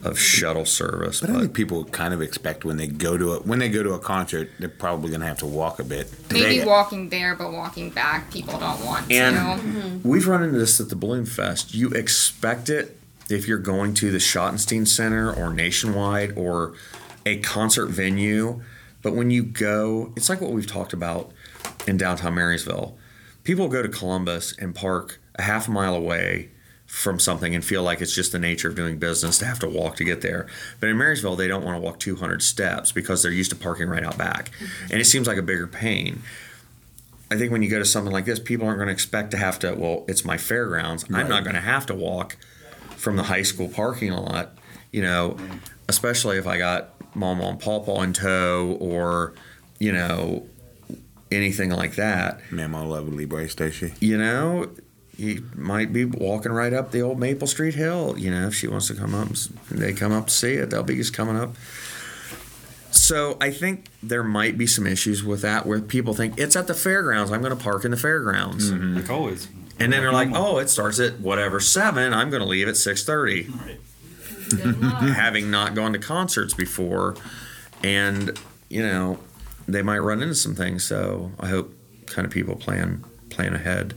[0.03, 1.21] of shuttle service.
[1.21, 3.69] But I But think people kind of expect when they go to a when they
[3.69, 6.11] go to a concert, they're probably going to have to walk a bit.
[6.31, 9.15] Maybe They- walking there, but walking back, people don't want to.
[9.15, 10.07] And- to.
[10.07, 11.73] We've run into this at the Balloon Fest.
[11.73, 12.97] You expect it
[13.29, 16.73] if you're going to the Schottenstein Center or Nationwide or
[17.25, 18.61] a concert venue,
[19.03, 21.31] but when you go, it's like what we've talked about
[21.87, 22.97] in downtown Marysville.
[23.43, 26.49] People go to Columbus and park a half mile away
[26.91, 29.67] from something and feel like it's just the nature of doing business to have to
[29.67, 30.45] walk to get there.
[30.81, 33.87] But in Marysville, they don't want to walk 200 steps because they're used to parking
[33.87, 34.51] right out back.
[34.91, 36.21] And it seems like a bigger pain.
[37.31, 39.37] I think when you go to something like this, people aren't going to expect to
[39.37, 41.05] have to, well, it's my fairgrounds.
[41.09, 42.35] I'm not going to have to walk
[42.97, 44.51] from the high school parking lot,
[44.91, 45.37] you know,
[45.87, 49.33] especially if I got Mama and Pawpaw in tow or,
[49.79, 50.45] you know,
[51.31, 52.41] anything like that.
[52.51, 53.93] Mamo love Libre Stacy.
[54.01, 54.69] You know,
[55.21, 58.15] you might be walking right up the old Maple Street Hill.
[58.17, 59.29] You know, if she wants to come up,
[59.69, 60.71] they come up to see it.
[60.71, 61.55] They'll be just coming up.
[62.89, 66.67] So I think there might be some issues with that where people think it's at
[66.67, 67.31] the fairgrounds.
[67.31, 68.71] I'm going to park in the fairgrounds.
[68.71, 68.95] Mm-hmm.
[68.95, 69.47] like always.
[69.79, 72.13] And then they're like, "Oh, it starts at whatever seven.
[72.13, 73.47] I'm going to leave at six thirty,
[75.13, 77.15] having not gone to concerts before,
[77.83, 78.37] and
[78.69, 79.19] you know,
[79.67, 80.83] they might run into some things.
[80.83, 81.73] So I hope
[82.07, 83.95] kind of people plan plan ahead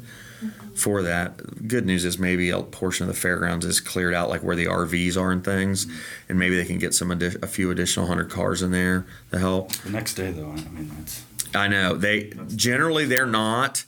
[0.75, 1.67] for that.
[1.69, 4.67] Good news is maybe a portion of the fairgrounds is cleared out, like where the
[4.67, 5.87] RVs are and things,
[6.29, 9.39] and maybe they can get some addi- a few additional hundred cars in there to
[9.39, 9.73] help.
[9.73, 11.23] The next day, though, I mean, that's
[11.55, 13.85] I know they generally they're not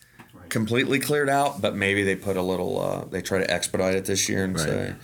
[0.48, 2.80] completely cleared out, but maybe they put a little.
[2.80, 4.64] Uh, they try to expedite it this year and Right.
[4.64, 4.94] say.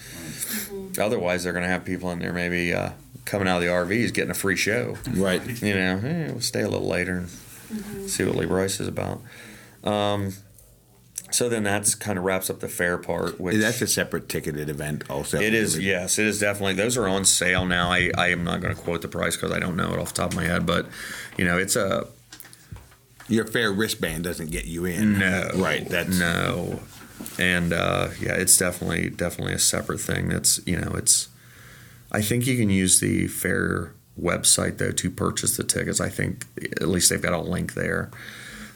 [0.99, 2.91] Otherwise, they're going to have people in there maybe uh,
[3.25, 4.97] coming out of the RVs getting a free show.
[5.11, 5.43] Right.
[5.63, 7.25] You know, eh, we'll stay a little later
[7.71, 9.21] and see what Lee Brice is about.
[9.83, 10.33] Um,
[11.33, 13.41] so then that's kind of wraps up the fair part.
[13.41, 15.41] Which That's a separate ticketed event, also.
[15.41, 16.75] it is, yes, it is definitely.
[16.75, 17.91] Those are on sale now.
[17.91, 20.15] I, I am not going to quote the price because I don't know it off
[20.15, 20.87] the top of my head, but
[21.37, 22.07] you know, it's a
[23.29, 25.19] Your fair wristband doesn't get you in.
[25.19, 25.51] No.
[25.57, 25.89] Right.
[25.89, 26.81] That's no.
[27.39, 30.29] And uh, yeah, it's definitely definitely a separate thing.
[30.29, 31.29] That's you know, it's.
[32.11, 36.01] I think you can use the fair website though to purchase the tickets.
[36.01, 36.45] I think
[36.81, 38.11] at least they've got a link there.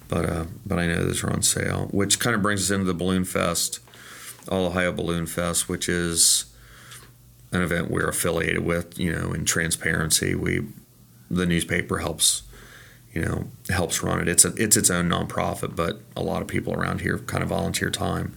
[0.08, 2.84] But uh, but I know those are on sale, which kind of brings us into
[2.84, 3.80] the Balloon Fest,
[4.48, 6.46] All Ohio Balloon Fest, which is
[7.52, 8.98] an event we're affiliated with.
[8.98, 10.66] You know, in transparency, we
[11.30, 12.42] the newspaper helps
[13.12, 14.28] you know helps run it.
[14.28, 17.48] It's a, it's its own nonprofit, but a lot of people around here kind of
[17.48, 18.36] volunteer time.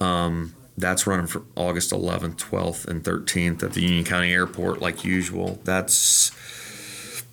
[0.00, 5.04] Um, that's running for August 11th, 12th, and 13th at the Union County Airport, like
[5.04, 5.60] usual.
[5.64, 6.32] That's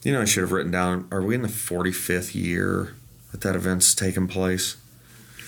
[0.04, 1.08] you know I should have written down.
[1.12, 2.96] Are we in the 45th year
[3.32, 4.78] that that event's taken place?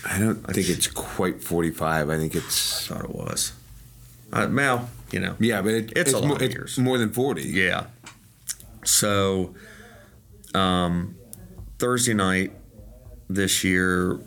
[0.06, 2.10] I don't I think it's quite 45.
[2.10, 2.88] I think I it's.
[2.88, 3.54] thought it was.
[4.34, 6.78] Uh, well, you know, Yeah, but it, It's a lot more, of it's years.
[6.80, 7.44] more than 40.
[7.44, 7.86] Yeah.
[8.84, 9.54] So,
[10.56, 11.16] um,
[11.80, 12.52] Thursday night
[13.30, 14.20] this year,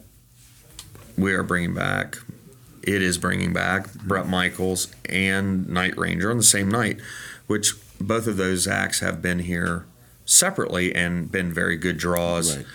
[1.17, 2.19] we are bringing back.
[2.83, 6.99] It is bringing back Bret Michaels and Night Ranger on the same night,
[7.47, 9.87] which both of those acts have been here
[10.27, 12.57] separately and been very good draws.
[12.59, 12.67] Right.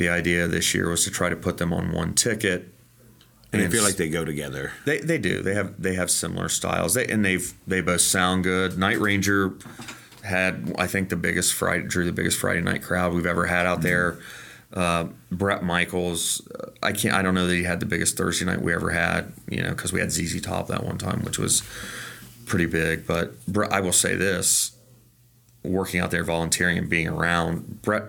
[0.00, 2.72] The idea this year was to try to put them on one ticket.
[3.52, 4.72] And I feel like they go together.
[4.86, 5.42] they they do.
[5.42, 6.94] They have they have similar styles.
[6.94, 8.78] They and they've they both sound good.
[8.78, 9.52] Night Ranger
[10.24, 13.66] had I think the biggest Friday drew the biggest Friday night crowd we've ever had
[13.66, 14.18] out there.
[14.72, 18.46] Uh, Bret Michaels, uh, I can't I don't know that he had the biggest Thursday
[18.46, 19.34] night we ever had.
[19.50, 21.62] You know because we had ZZ Top that one time, which was
[22.46, 23.06] pretty big.
[23.06, 23.34] But
[23.70, 24.72] I will say this:
[25.62, 28.04] working out there, volunteering, and being around Brett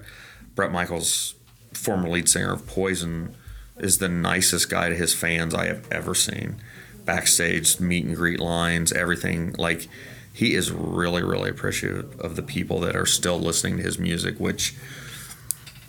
[0.55, 1.35] Bret Michaels,
[1.81, 3.35] former lead singer of Poison
[3.77, 6.61] is the nicest guy to his fans I have ever seen.
[7.05, 9.53] Backstage, meet and greet lines, everything.
[9.57, 9.87] Like,
[10.31, 14.39] he is really, really appreciative of the people that are still listening to his music,
[14.39, 14.75] which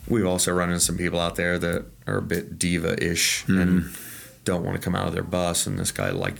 [0.09, 3.95] we've also run into some people out there that are a bit diva-ish and mm-hmm.
[4.45, 5.66] don't want to come out of their bus.
[5.66, 6.36] And this guy like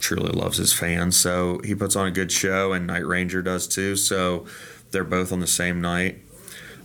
[0.00, 3.68] truly loves his fans, so he puts on a good show, and Night Ranger does
[3.68, 3.94] too.
[3.96, 4.44] So
[4.90, 6.18] they're both on the same night.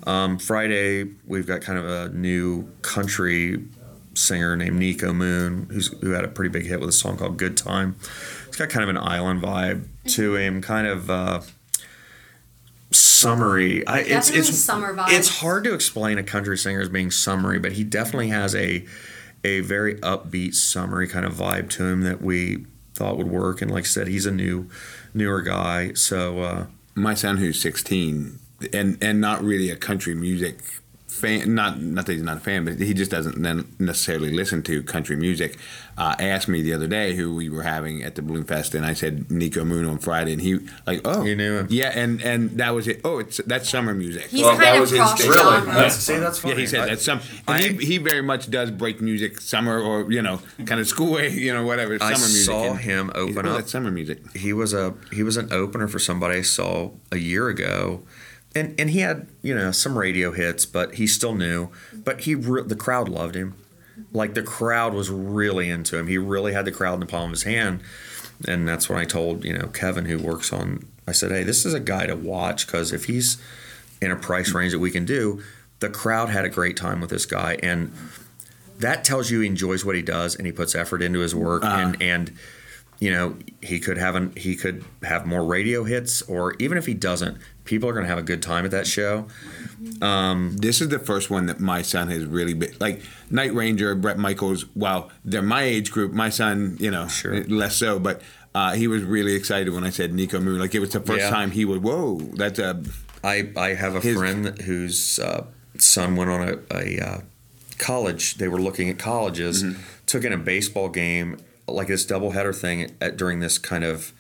[0.07, 3.63] Um, Friday, we've got kind of a new country
[4.13, 7.37] singer named Niko Moon, who's who had a pretty big hit with a song called
[7.37, 7.95] "Good Time."
[8.47, 11.41] It's got kind of an island vibe to him, kind of uh,
[12.91, 13.85] summery.
[13.87, 15.11] I, it's Definitely it's summer vibes.
[15.11, 18.85] It's hard to explain a country singer as being summery, but he definitely has a
[19.43, 23.61] a very upbeat, summery kind of vibe to him that we thought would work.
[23.61, 24.69] And like I said, he's a new
[25.13, 26.39] newer guy, so.
[26.39, 28.37] Uh, my son who's 16
[28.73, 30.59] and and not really a country music
[31.07, 34.63] fan not not that he's not a fan but he just doesn't then necessarily listen
[34.63, 35.57] to country music
[35.97, 38.85] uh, asked me the other day who we were having at the balloon fest and
[38.85, 40.57] i said niko moon on friday and he
[40.87, 41.67] like oh You knew him.
[41.69, 44.75] yeah and and that was it oh it's that's summer music He's Well, that kind
[44.77, 45.29] of was his thing.
[45.29, 45.43] Really?
[45.43, 45.73] genre.
[45.73, 47.19] That's- see, that's yeah, he said I- that's some.
[47.47, 50.87] And I- he, he very much does break music, summer or you know, kind of
[50.87, 51.95] school way, you know, whatever.
[51.95, 52.45] I summer music.
[52.45, 53.57] saw and him he's, open oh, up.
[53.57, 54.19] That's summer music.
[54.35, 58.03] he was a he was an opener for somebody I saw a year ago,
[58.55, 61.69] and and he had you know some radio hits, but he's still new.
[61.93, 63.55] But he re- the crowd loved him,
[64.11, 66.07] like the crowd was really into him.
[66.07, 67.81] He really had the crowd in the palm of his hand,
[68.47, 70.87] and that's when I told you know Kevin who works on.
[71.07, 73.41] I said, hey, this is a guy to watch because if he's
[74.01, 75.41] in a price range that we can do,
[75.79, 77.91] the crowd had a great time with this guy and.
[78.79, 81.61] That tells you he enjoys what he does and he puts effort into his work
[81.63, 81.81] ah.
[81.81, 82.35] and and
[82.99, 86.87] you know he could have an he could have more radio hits or even if
[86.87, 87.37] he doesn't
[87.71, 89.25] people are going to have a good time at that show
[90.01, 93.95] Um, This is the first one that my son has really been like Night Ranger,
[93.95, 94.65] Bret Michaels.
[94.83, 97.43] While they're my age group, my son, you know, Sure.
[97.45, 97.97] less so.
[98.07, 98.21] But
[98.53, 100.59] uh, he was really excited when I said Niko Moon.
[100.59, 101.29] Like it was the first Yeah.
[101.37, 101.81] time he would.
[101.81, 102.71] Whoa, that's a
[103.23, 105.45] i i have a His- friend whose uh,
[105.77, 107.19] son went on a, a uh,
[107.77, 109.55] college they were looking at colleges
[110.11, 111.29] took in a baseball game
[111.67, 114.11] like this doubleheader thing at, during this kind of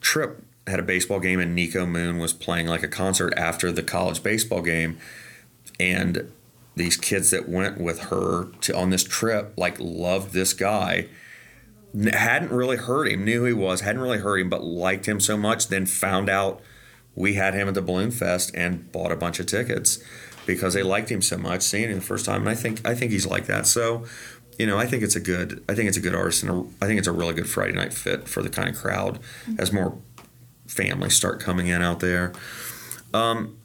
[0.00, 3.82] trip had a baseball game and niko moon was playing like a concert after the
[3.82, 4.98] college baseball game.
[5.78, 6.30] And
[6.76, 11.06] these kids that went with her to on this trip like loved this guy.
[12.12, 15.18] Hadn't really heard him knew who he was hadn't really heard him but liked him
[15.18, 16.60] so much then found out
[17.16, 19.98] we had him at the balloon fest and bought a bunch of tickets
[20.46, 22.42] because they liked him so much seeing him the first time.
[22.42, 23.66] And i think i think he's like that.
[23.66, 24.04] So
[24.58, 26.84] you know i think it's a good i think it's a good artist and a,
[26.84, 29.18] i think it's a really good friday night fit for the kind of crowd.
[29.18, 29.56] Mm-hmm.
[29.58, 29.98] As more
[30.70, 32.32] families start coming in out there.
[33.12, 33.58] Um,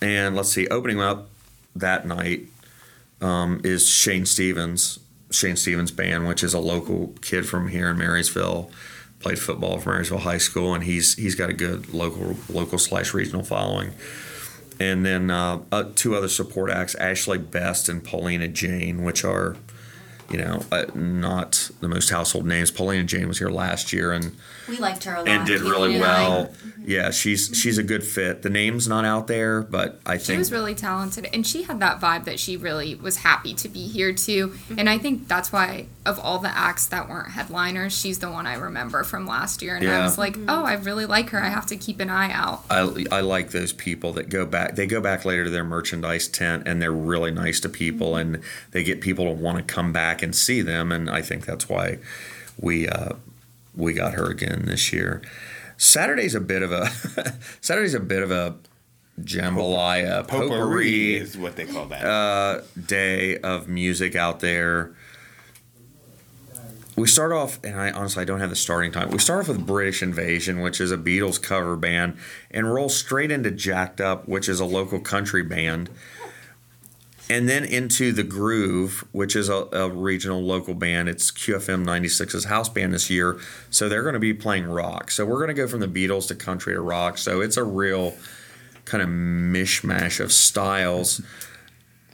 [0.00, 1.28] and let's see opening up
[1.74, 2.46] that night
[3.20, 4.98] um, is shane stevens
[5.30, 8.70] shane stevens band which is a local kid from here in marysville
[9.22, 13.14] played football for marysville high school and he's he's got a good local local slash
[13.14, 13.92] regional following.
[14.80, 19.56] And then uh, uh, two other support acts ashley best and paulina jane which are
[20.30, 24.36] you know uh, not the most household names paulina jane was here last year and
[24.68, 25.28] We liked her a lot.
[25.28, 26.28] and did People really and I.
[26.28, 26.82] well mm-hmm.
[26.86, 27.54] yeah she's mm-hmm.
[27.54, 30.74] she's a good fit the name's not out there but i think She was really
[30.74, 34.48] talented, and she had that vibe that she really was happy to be here too.
[34.48, 34.78] Mm-hmm.
[34.78, 38.46] And I think that's why, of all the acts that weren't headliners, she's the one
[38.46, 39.76] I remember from last year.
[39.76, 41.40] And I was like, oh, I really like her.
[41.40, 42.64] I have to keep an eye out.
[42.70, 44.74] I, I like those people that go back.
[44.74, 48.40] They go back later to their merchandise tent and they're really nice to people and
[48.72, 50.92] they get people to want to come back and see them.
[50.92, 51.98] And I think that's why
[52.60, 53.14] we uh,
[53.74, 55.22] we got her again this year.
[55.78, 56.90] Saturday's a bit of a
[57.62, 58.56] Saturday's a bit of a
[59.20, 62.04] jambalaya potpourri potpourri is what they call that.
[62.04, 64.92] uh, day of music out there.
[66.94, 69.10] We start off, and I honestly I don't have the starting time.
[69.10, 72.18] We start off with British Invasion, which is a Beatles cover band,
[72.50, 75.88] and roll straight into Jacked Up, which is a local country band,
[77.32, 81.08] and then into The Groove, which is a, a regional local band.
[81.08, 85.10] It's QFM 96's house band this year, so they're going to be playing rock.
[85.10, 87.16] So we're going to go from the Beatles to country to rock.
[87.16, 88.14] So it's a real
[88.84, 91.22] kind of mishmash of styles.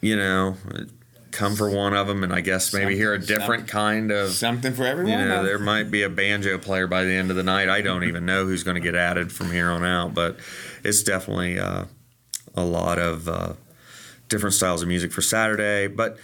[0.01, 0.57] You know,
[1.33, 4.31] come for one of them, and I guess maybe hear a different kind of.
[4.31, 5.19] Something for everyone.
[5.19, 7.69] You know, there might be a banjo player by the end of the night.
[7.69, 10.39] I don't even know who's going to get added from here on out, but
[10.85, 11.87] it's definitely uh,
[12.55, 13.55] a lot of uh,
[14.29, 15.87] different styles of music for Saturday.
[15.87, 16.19] But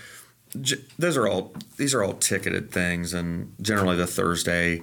[0.61, 4.83] j- those are all these are all ticketed things, and generally the Thursday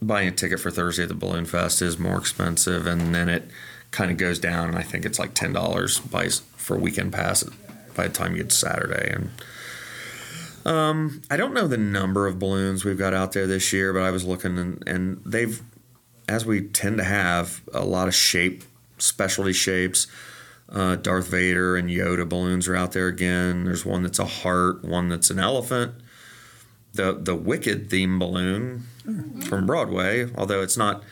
[0.00, 3.48] buying a ticket for Thursday at the Balloon Fest is more expensive, and then it
[3.92, 4.68] kind of goes down.
[4.68, 7.44] And I think it's like ten dollars by for weekend pass
[7.94, 9.12] by the time you get to Saturday.
[9.12, 9.30] And
[10.64, 14.02] um, I don't know the number of balloons we've got out there this year, but
[14.02, 15.60] I was looking, and, and they've,
[16.28, 18.64] as we tend to have, a lot of shape
[18.98, 20.06] specialty shapes.
[20.72, 23.64] Uh, Darth Vader and Yoda balloons are out there again.
[23.64, 25.94] There's one that's a heart, one that's an elephant.
[26.94, 28.86] The the Wicked theme balloon
[29.48, 31.02] from Broadway, although it's not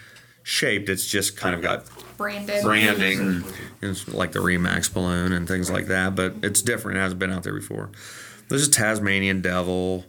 [0.43, 1.85] shaped, it's just kind of got
[2.17, 2.63] Brandon.
[2.63, 3.45] branding,
[3.83, 6.15] it's like the Remax balloon and things like that.
[6.15, 7.91] But it's different; it hasn't been out there before.
[8.49, 10.05] There's a Tasmanian devil,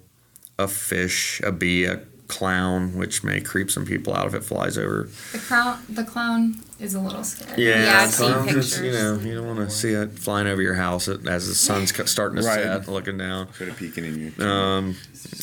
[0.57, 1.97] a fish, a bee, a
[2.31, 5.09] clown, which may creep some people out if it flies over.
[5.33, 5.83] The clown.
[5.89, 7.67] The clown is a little scary.
[7.67, 10.61] Yeah, I've seen clowns, it's, You know, you don't want to see it flying over
[10.61, 12.63] your house as the sun's starting to Right.
[12.63, 13.53] set, looking down.
[13.53, 14.43] Sort of peeking in you.
[14.45, 14.95] Um,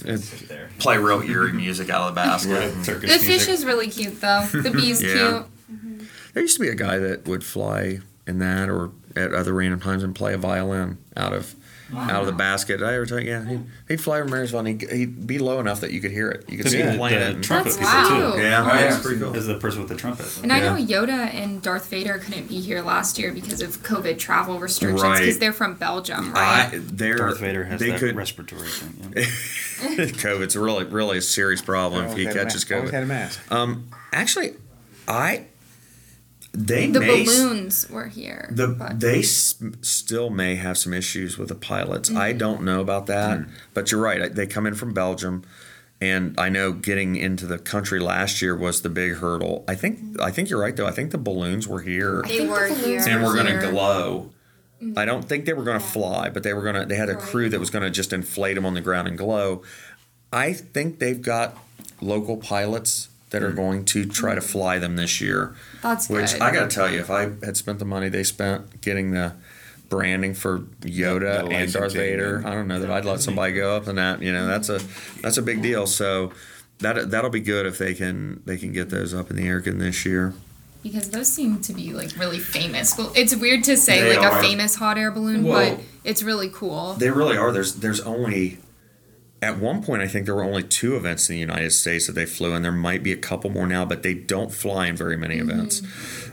[0.04, 0.32] it's,
[0.78, 2.84] play real eerie music out of the basket.
[2.84, 4.46] Circus The fish is really cute though.
[4.50, 5.44] The bee's Yeah.
[5.68, 6.08] cute.
[6.34, 9.80] There used to be a guy that would fly in that or at other random
[9.80, 11.54] times and play a violin out of
[11.94, 12.78] out of the basket.
[12.78, 13.30] Did I ever tell you?
[13.30, 16.10] Yeah, he'd, he'd fly over Marysville and he'd, he'd be low enough that you could
[16.10, 16.44] hear it.
[16.48, 17.42] You could Could see be him the, playing the it.
[17.42, 18.32] trumpet That's people wow.
[18.34, 18.40] too.
[18.42, 19.00] Yeah, Oh, yeah, yeah.
[19.02, 19.34] pretty cool.
[19.34, 20.40] Is the person with the trumpet.
[20.42, 24.18] And I know Yoda and Darth Vader couldn't be here last year because of COVID
[24.18, 25.18] travel restrictions Right.
[25.20, 26.70] because they're from Belgium, right?
[26.72, 29.12] they're, Darth Vader has they that could, respiratory thing.
[29.16, 29.24] Yeah.
[30.06, 32.76] COVID's really, really a serious problem if he catches COVID.
[32.76, 33.40] always had a mask.
[33.52, 34.54] Um, actually,
[35.06, 35.46] I
[36.66, 38.48] they the may balloons were here.
[38.52, 42.10] the but they s- still may have some issues with the pilots.
[42.10, 42.38] I Mm-hmm.
[42.38, 43.40] don't know about that,
[43.74, 44.34] but you're right.
[44.34, 45.42] They come in from Belgium,
[46.00, 49.64] and I know getting into the country last year was the big hurdle.
[49.68, 50.86] I think I think you're right though.
[50.86, 53.00] I think the balloons were here They were the here.
[53.08, 53.60] and we're gonna here.
[53.62, 53.70] Mm-hmm.
[53.70, 54.30] glow.
[54.96, 56.86] I don't think they were gonna fly, but they were gonna.
[56.86, 59.62] They had a crew that was gonna just inflate them on the ground and glow.
[60.32, 61.56] I think they've got
[62.00, 63.56] local pilots that are hmm.
[63.56, 65.54] going to try to fly them this year.
[65.82, 66.42] That's Which good.
[66.42, 69.34] I got to tell you, if I had spent the money they spent getting the
[69.88, 73.20] branding for Yoda The and Darth licensing Vader, and- I don't know that I'd let
[73.20, 74.22] somebody go up and that.
[74.22, 74.80] You know, that's a
[75.22, 75.86] that's a big deal.
[75.86, 76.32] So
[76.80, 79.58] that that'll be good if they can they can get those up in the air
[79.58, 80.34] again this year.
[80.82, 82.96] because those seem to be like really famous.
[82.96, 84.38] Well, it's weird to say They like are.
[84.38, 86.94] a famous hot air balloon, Well- but it's really cool.
[86.94, 87.52] They really are.
[87.52, 88.58] There's there's only
[89.40, 92.14] at one point I think there were only two events in the United States that
[92.14, 94.96] they flew, and there might be a couple more now, but they don't fly in
[94.96, 95.82] very many events.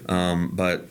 [0.10, 0.88] Um, but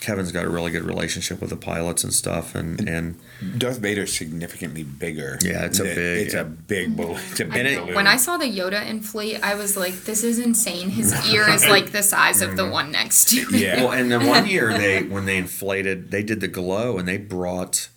[0.00, 3.18] Kevin's got a really good relationship with the pilots and stuff, and and
[3.58, 5.38] Darth Vader's significantly bigger.
[5.42, 7.20] Yeah, it's a than- big- It's a big balloon.
[7.32, 10.22] It's a big And it- When I saw the Yoda inflate, I was like, "This
[10.22, 13.50] is insane." His ear is like the size of the one next to it.
[13.52, 13.82] yeah.
[13.82, 17.18] Well, and then one year they when they inflated, they did the glow, and they
[17.18, 17.88] brought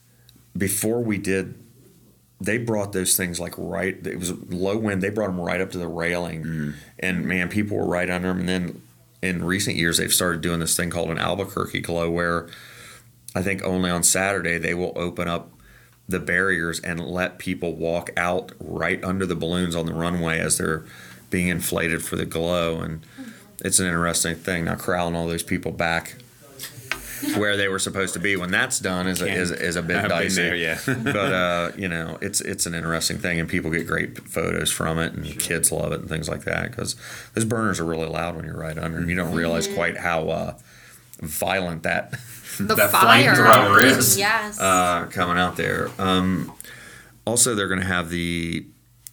[0.57, 1.53] before we did.
[2.43, 3.95] They brought those things like right.
[4.05, 5.01] It was low wind.
[5.01, 6.73] They brought them right up to the railing, mm.
[6.99, 8.39] and man, people were right under them.
[8.39, 8.81] And then
[9.21, 12.49] in recent years, they've started doing this thing called an Albuquerque glow, where
[13.35, 15.51] I think only on Saturday they will open up
[16.07, 20.57] the barriers and let people walk out right under the balloons on the runway as
[20.57, 20.83] they're
[21.29, 23.05] being inflated for the glow and
[23.63, 26.15] it's an interesting thing now corralling all those people back
[27.37, 29.97] where they were supposed to be when that's done is a, is, is a bit
[29.97, 30.79] I've been dicey there, yeah.
[31.03, 34.97] but uh, you know it's it's an interesting thing and people get great photos from
[34.99, 36.95] it and kids love it and things like that because
[37.33, 40.29] those burners are really loud when you're right under them you don't realize quite how
[40.29, 40.57] uh,
[41.21, 42.11] violent that
[42.57, 43.33] The that fire.
[43.35, 44.59] flamethrower is Yes.
[44.59, 45.89] uh, coming out there.
[45.99, 46.51] Um,
[47.25, 48.65] also, they're going to have the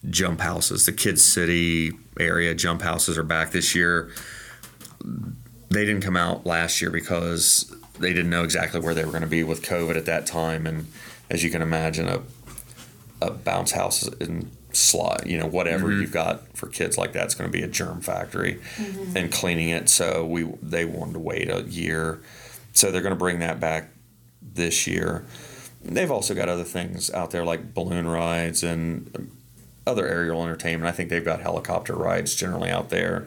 [0.09, 0.87] jump houses.
[0.87, 4.11] The Kids City area jump houses are back this year.
[5.71, 9.23] They didn't come out last year because they didn't know exactly where they were going
[9.23, 10.67] to be with COVID at that time.
[10.67, 10.87] And
[11.31, 12.23] as you can imagine, a
[13.21, 16.03] a bounce house and slot, you know, whatever mm-hmm.
[16.03, 19.17] you've got for kids like that's going to be a germ factory mm-hmm.
[19.17, 19.89] and cleaning it.
[19.89, 22.21] So we they wanted to wait a year.
[22.73, 23.91] So they're going to bring that back
[24.41, 25.25] this year.
[25.83, 29.31] They've also got other things out there like balloon rides and
[29.87, 30.89] other aerial entertainment.
[30.89, 33.27] I think they've got helicopter rides generally out there.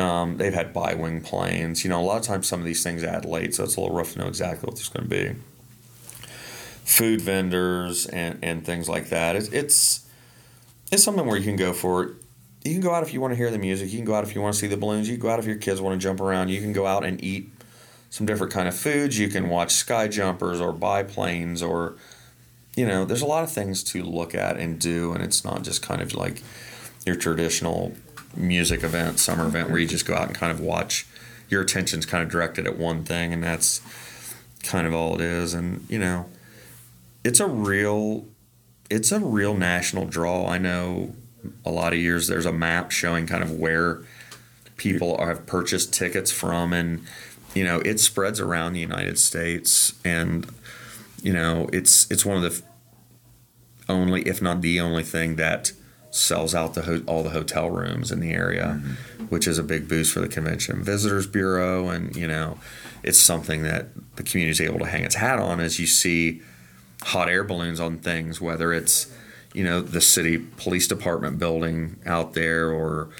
[0.00, 1.84] Um, they've had bi wing planes.
[1.84, 3.80] You know, a lot of times some of these things add late, so it's a
[3.80, 5.36] little rough to know exactly what there's going to be.
[6.84, 9.36] Food vendors and, and things like that.
[9.36, 10.06] It's, it's
[10.90, 12.10] it's something where you can go for it.
[12.64, 13.90] You can go out if you want to hear the music.
[13.92, 15.08] You can go out if you want to see the balloons.
[15.08, 16.48] You can go out if your kids want to jump around.
[16.48, 17.50] You can go out and eat
[18.10, 19.18] some different kind of foods.
[19.18, 21.94] You can watch sky jumpers or biplanes or
[22.76, 25.62] you know, there's a lot of things to look at and do and it's not
[25.62, 26.42] just kind of like
[27.04, 27.92] your traditional
[28.36, 31.06] music event, summer event where you just go out and kind of watch
[31.48, 33.80] your attention's kind of directed at one thing and that's
[34.62, 36.26] kind of all it is and you know,
[37.24, 38.24] it's a real
[38.88, 40.48] it's a real national draw.
[40.48, 41.14] I know
[41.64, 44.02] a lot of years there's a map showing kind of where
[44.76, 47.04] people are, have purchased tickets from and
[47.54, 50.46] you know it spreads around the United States and
[51.22, 52.62] you know it's it's one of the
[53.88, 55.72] only if not the only thing that
[56.10, 59.24] sells out the ho- all the hotel rooms in the area, mm-hmm.
[59.24, 61.88] which is a big boost for the Convention Visitors Bureau.
[61.88, 62.58] And you know,
[63.02, 66.42] it's something that the community is able to hang its hat on as you see
[67.02, 69.12] hot air balloons on things, whether it's
[69.54, 73.10] you know the city police department building out there or.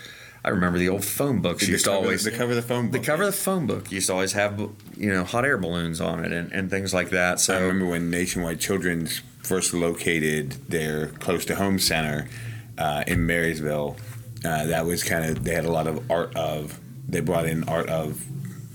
[0.42, 2.98] I remember the old phone books used to always the cover of the phone book.
[2.98, 4.58] the cover of the phone book used to always have
[4.96, 7.40] you know hot air balloons on it and, and things like that.
[7.40, 12.26] So I remember when Nationwide Children's first located their close to home center
[12.80, 13.96] uh, in Marysville.
[14.44, 17.62] Uh, that was kind of they had a lot of art of they brought in
[17.68, 18.24] art of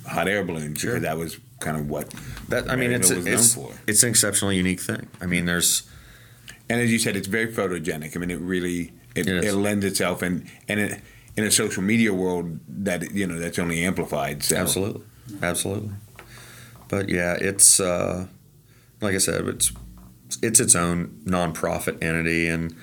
[0.07, 0.99] hot air balloons Sure.
[0.99, 2.13] that was kind of what
[2.49, 3.79] that I mean it's Marysville it's, known for.
[3.87, 5.07] it's an exceptionally unique thing.
[5.19, 5.89] I mean there's
[6.69, 8.15] And as you said, it's very photogenic.
[8.15, 11.01] I mean, it really it, It it, lends itself, and and it,
[11.37, 14.43] in a social media world that you know that's only amplified.
[14.43, 15.03] So Absolutely,
[15.41, 15.91] absolutely.
[16.89, 18.27] But yeah, it's uh,
[19.01, 19.71] like I said, it's
[20.41, 22.75] it's its own nonprofit entity, and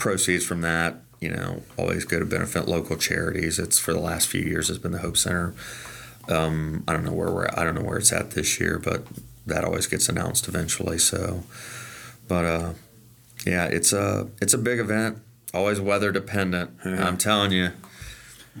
[0.00, 3.58] proceeds from that, you know, always go to benefit local charities.
[3.58, 5.54] It's for the last few years has been the Hope Center.
[6.28, 7.58] Um, I don't know where we're at.
[7.58, 9.04] I don't know where it's at this year, but
[9.46, 10.98] that always gets announced eventually.
[10.98, 11.44] So,
[12.26, 12.72] but uh,
[13.46, 15.18] yeah, it's a it's a big event.
[15.52, 16.70] Always weather dependent.
[16.84, 17.70] I'm telling you,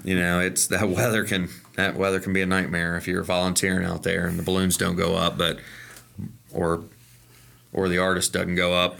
[0.04, 3.84] you know, it's that weather can that weather can be a nightmare if you're volunteering
[3.84, 5.58] out there and the balloons don't go up, but
[6.52, 6.84] or
[7.72, 8.98] or the artist doesn't go up.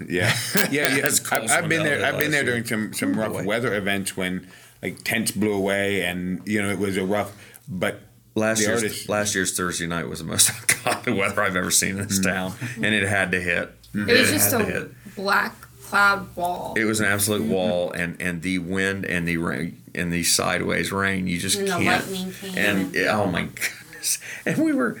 [0.00, 1.00] Yeah, yeah, yeah.
[1.02, 1.98] That's I, close I've been there.
[1.98, 3.44] there I've been there during some some rough boy.
[3.44, 4.46] weather events when
[4.82, 7.36] like tents blew away, and you know it was a rough.
[7.68, 8.00] But
[8.36, 11.70] Last the year's artist, last year's Thursday night was the most uncommon weather I've ever
[11.70, 12.30] seen in this mm-hmm.
[12.30, 13.70] town, and it had to hit.
[13.94, 14.10] Mm-hmm.
[14.10, 15.14] It was just had a hit.
[15.16, 16.74] black cloud wall.
[16.76, 17.52] It was an absolute mm-hmm.
[17.52, 21.26] wall, and and the wind and the rain and the sideways rain.
[21.26, 21.84] You just And can't.
[21.84, 22.58] lightning came.
[22.58, 24.18] and oh my goodness!
[24.44, 25.00] And we were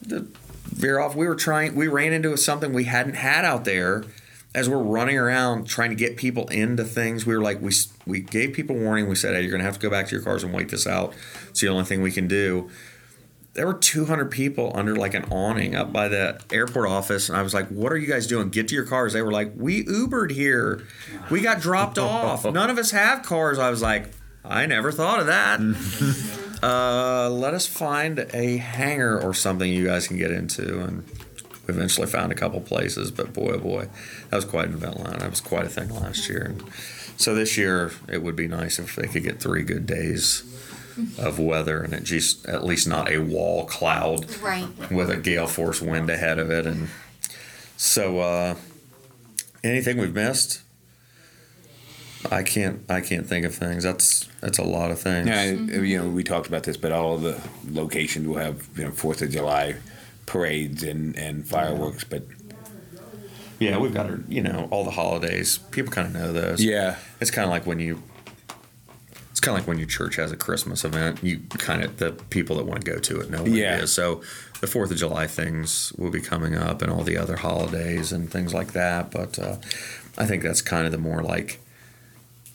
[0.00, 0.28] the
[0.74, 1.14] veer off.
[1.14, 1.74] We were trying.
[1.74, 4.04] We ran into something we hadn't had out there.
[4.54, 7.72] As we're running around trying to get people into things, we were like, we
[8.06, 9.08] we gave people warning.
[9.08, 10.86] We said, hey, you're gonna have to go back to your cars and wait this
[10.86, 11.12] out.
[11.48, 12.70] It's the only thing we can do.
[13.54, 17.42] There were 200 people under like an awning up by the airport office, and I
[17.42, 18.48] was like, "What are you guys doing?
[18.48, 20.84] Get to your cars!" They were like, "We Ubered here.
[21.30, 22.44] We got dropped off.
[22.52, 24.10] None of us have cars." I was like,
[24.44, 30.06] "I never thought of that." uh, let us find a hangar or something you guys
[30.08, 31.04] can get into, and
[31.66, 33.10] we eventually found a couple places.
[33.10, 33.88] But boy, oh boy,
[34.30, 35.18] that was quite an event line.
[35.18, 36.62] That was quite a thing last year, and
[37.16, 40.42] so this year it would be nice if they could get three good days
[41.18, 44.68] of weather and it just at least not a wall cloud Right.
[44.92, 46.86] with a gale force wind ahead of it and
[47.76, 48.54] so uh
[49.64, 50.60] anything we've missed
[52.30, 53.82] i can't i can't think of things.
[53.84, 55.28] That's that's a lot of things.
[55.28, 58.84] Yeah, you know, we talked about this, but all of the locations will have you
[58.84, 59.76] know Fourth of July
[60.26, 62.22] parades and and fireworks, but
[63.60, 65.58] yeah we've got our, you know all the holidays.
[65.70, 68.02] People kind of know those yeah, it's kind of like when you
[69.30, 72.12] it's kind of like when your church has a christmas event you kind of the
[72.30, 73.78] people that want to go to it know what Yeah.
[73.78, 73.92] it is.
[73.92, 74.22] So
[74.60, 78.30] the fourth of july things will be coming up and all the other holidays and
[78.30, 79.56] things like that but uh,
[80.16, 81.60] i think that's kind of the more like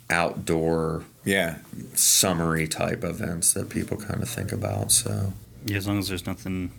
[0.10, 1.58] outdoor yeah,
[1.94, 5.34] summery type events that people kind of think about so
[5.66, 6.72] Yeah, as long as there's nothing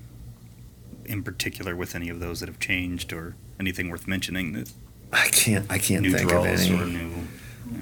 [1.04, 4.72] in particular with any of those that have changed or anything worth mentioning that
[5.12, 7.10] i can't i can't new think of draws any or new.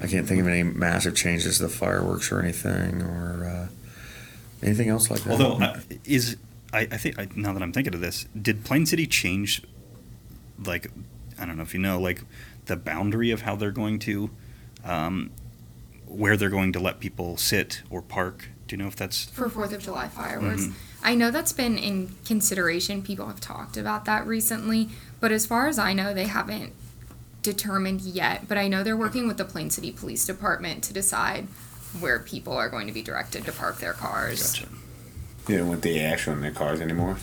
[0.01, 3.67] i can't think of any massive changes to the fireworks or anything or uh,
[4.63, 6.37] anything else like that Although, uh, is
[6.73, 9.63] I, I think I, now that I'm thinking of this, did Plain City change?
[10.63, 10.91] Like,
[11.39, 12.21] I don't know if you know, like
[12.65, 14.29] the boundary of how they're going to,
[14.83, 15.31] um,
[16.07, 18.49] where they're going to let people sit or park.
[18.67, 20.63] Do you know if that's for Fourth of July fireworks.
[20.63, 20.73] Mhm.
[21.01, 23.01] I know that's been in consideration.
[23.01, 26.73] People have talked about that recently, but as far as I know, they haven't
[27.41, 28.47] determined yet.
[28.47, 31.47] But I know they're working with the Plain City Police Department to decide
[31.99, 34.53] where people are going to be directed to park their cars.
[34.53, 34.67] Gotcha.
[35.47, 37.17] they don't want the ash on their cars anymore.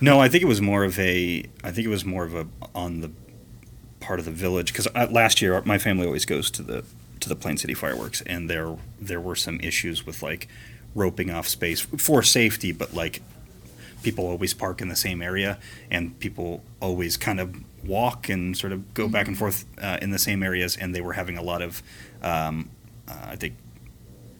[0.00, 1.44] No, I think it was more of a.
[1.64, 3.10] I think it was more of a on the
[4.06, 6.84] part of the village because last year my family always goes to the
[7.18, 10.46] to the Plain City fireworks, and there there were some issues with like
[10.94, 13.20] roping off space for safety, but like
[14.02, 15.58] people always park in the same area,
[15.90, 20.10] and people always kind of walk and sort of go back and forth uh, in
[20.10, 21.82] the same areas, and they were having a lot of,
[22.22, 22.68] um,
[23.08, 23.54] uh, I think,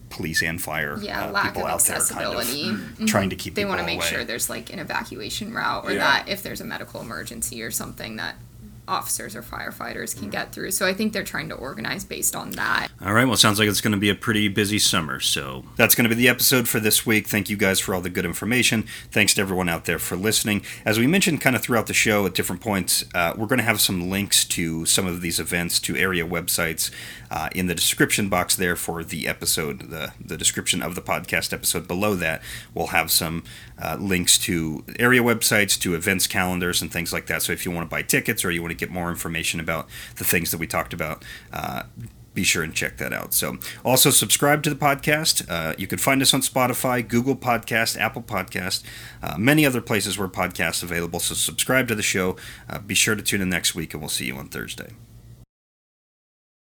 [0.09, 2.63] police and fire Yeah, uh, lack people of out there kind of accessibility.
[3.03, 3.07] Mhm.
[3.07, 3.61] trying to keep them.
[3.61, 4.07] They want to make away.
[4.07, 5.99] sure there's like an evacuation route, or Yeah.
[5.99, 8.35] that if there's a medical emergency or something, that
[8.87, 10.71] officers or firefighters can get through.
[10.71, 12.89] So I think they're trying to organize based on that.
[13.01, 13.25] All right.
[13.25, 15.19] Well, sounds like it's going to be a pretty busy summer.
[15.19, 17.27] So that's going to be the episode for this week.
[17.27, 18.83] Thank you guys for all the good information.
[19.11, 20.63] Thanks to everyone out there for listening.
[20.85, 23.65] As we mentioned kind of throughout the show at different points, uh, we're going to
[23.65, 26.91] have some links to some of these events to area websites
[27.29, 31.53] uh, in the description box there for the episode, the, the description of the podcast
[31.53, 31.87] episode.
[31.87, 32.41] Below that,
[32.73, 33.43] we'll have some
[33.81, 37.41] uh, links to area websites, to events calendars, and things like that.
[37.41, 39.87] So if you want to buy tickets or you want to get more information about
[40.15, 41.83] the things that we talked about, uh,
[42.37, 43.33] be sure and check that out.
[43.33, 45.49] So, also subscribe to the podcast.
[45.49, 48.83] Uh, you can find us on Spotify, Google Podcast, Apple Podcast,
[49.23, 51.19] uh, many other places where podcasts available.
[51.19, 52.37] So, subscribe to the show.
[52.69, 54.91] Uh, be sure to tune in next week, and we'll see you on Thursday.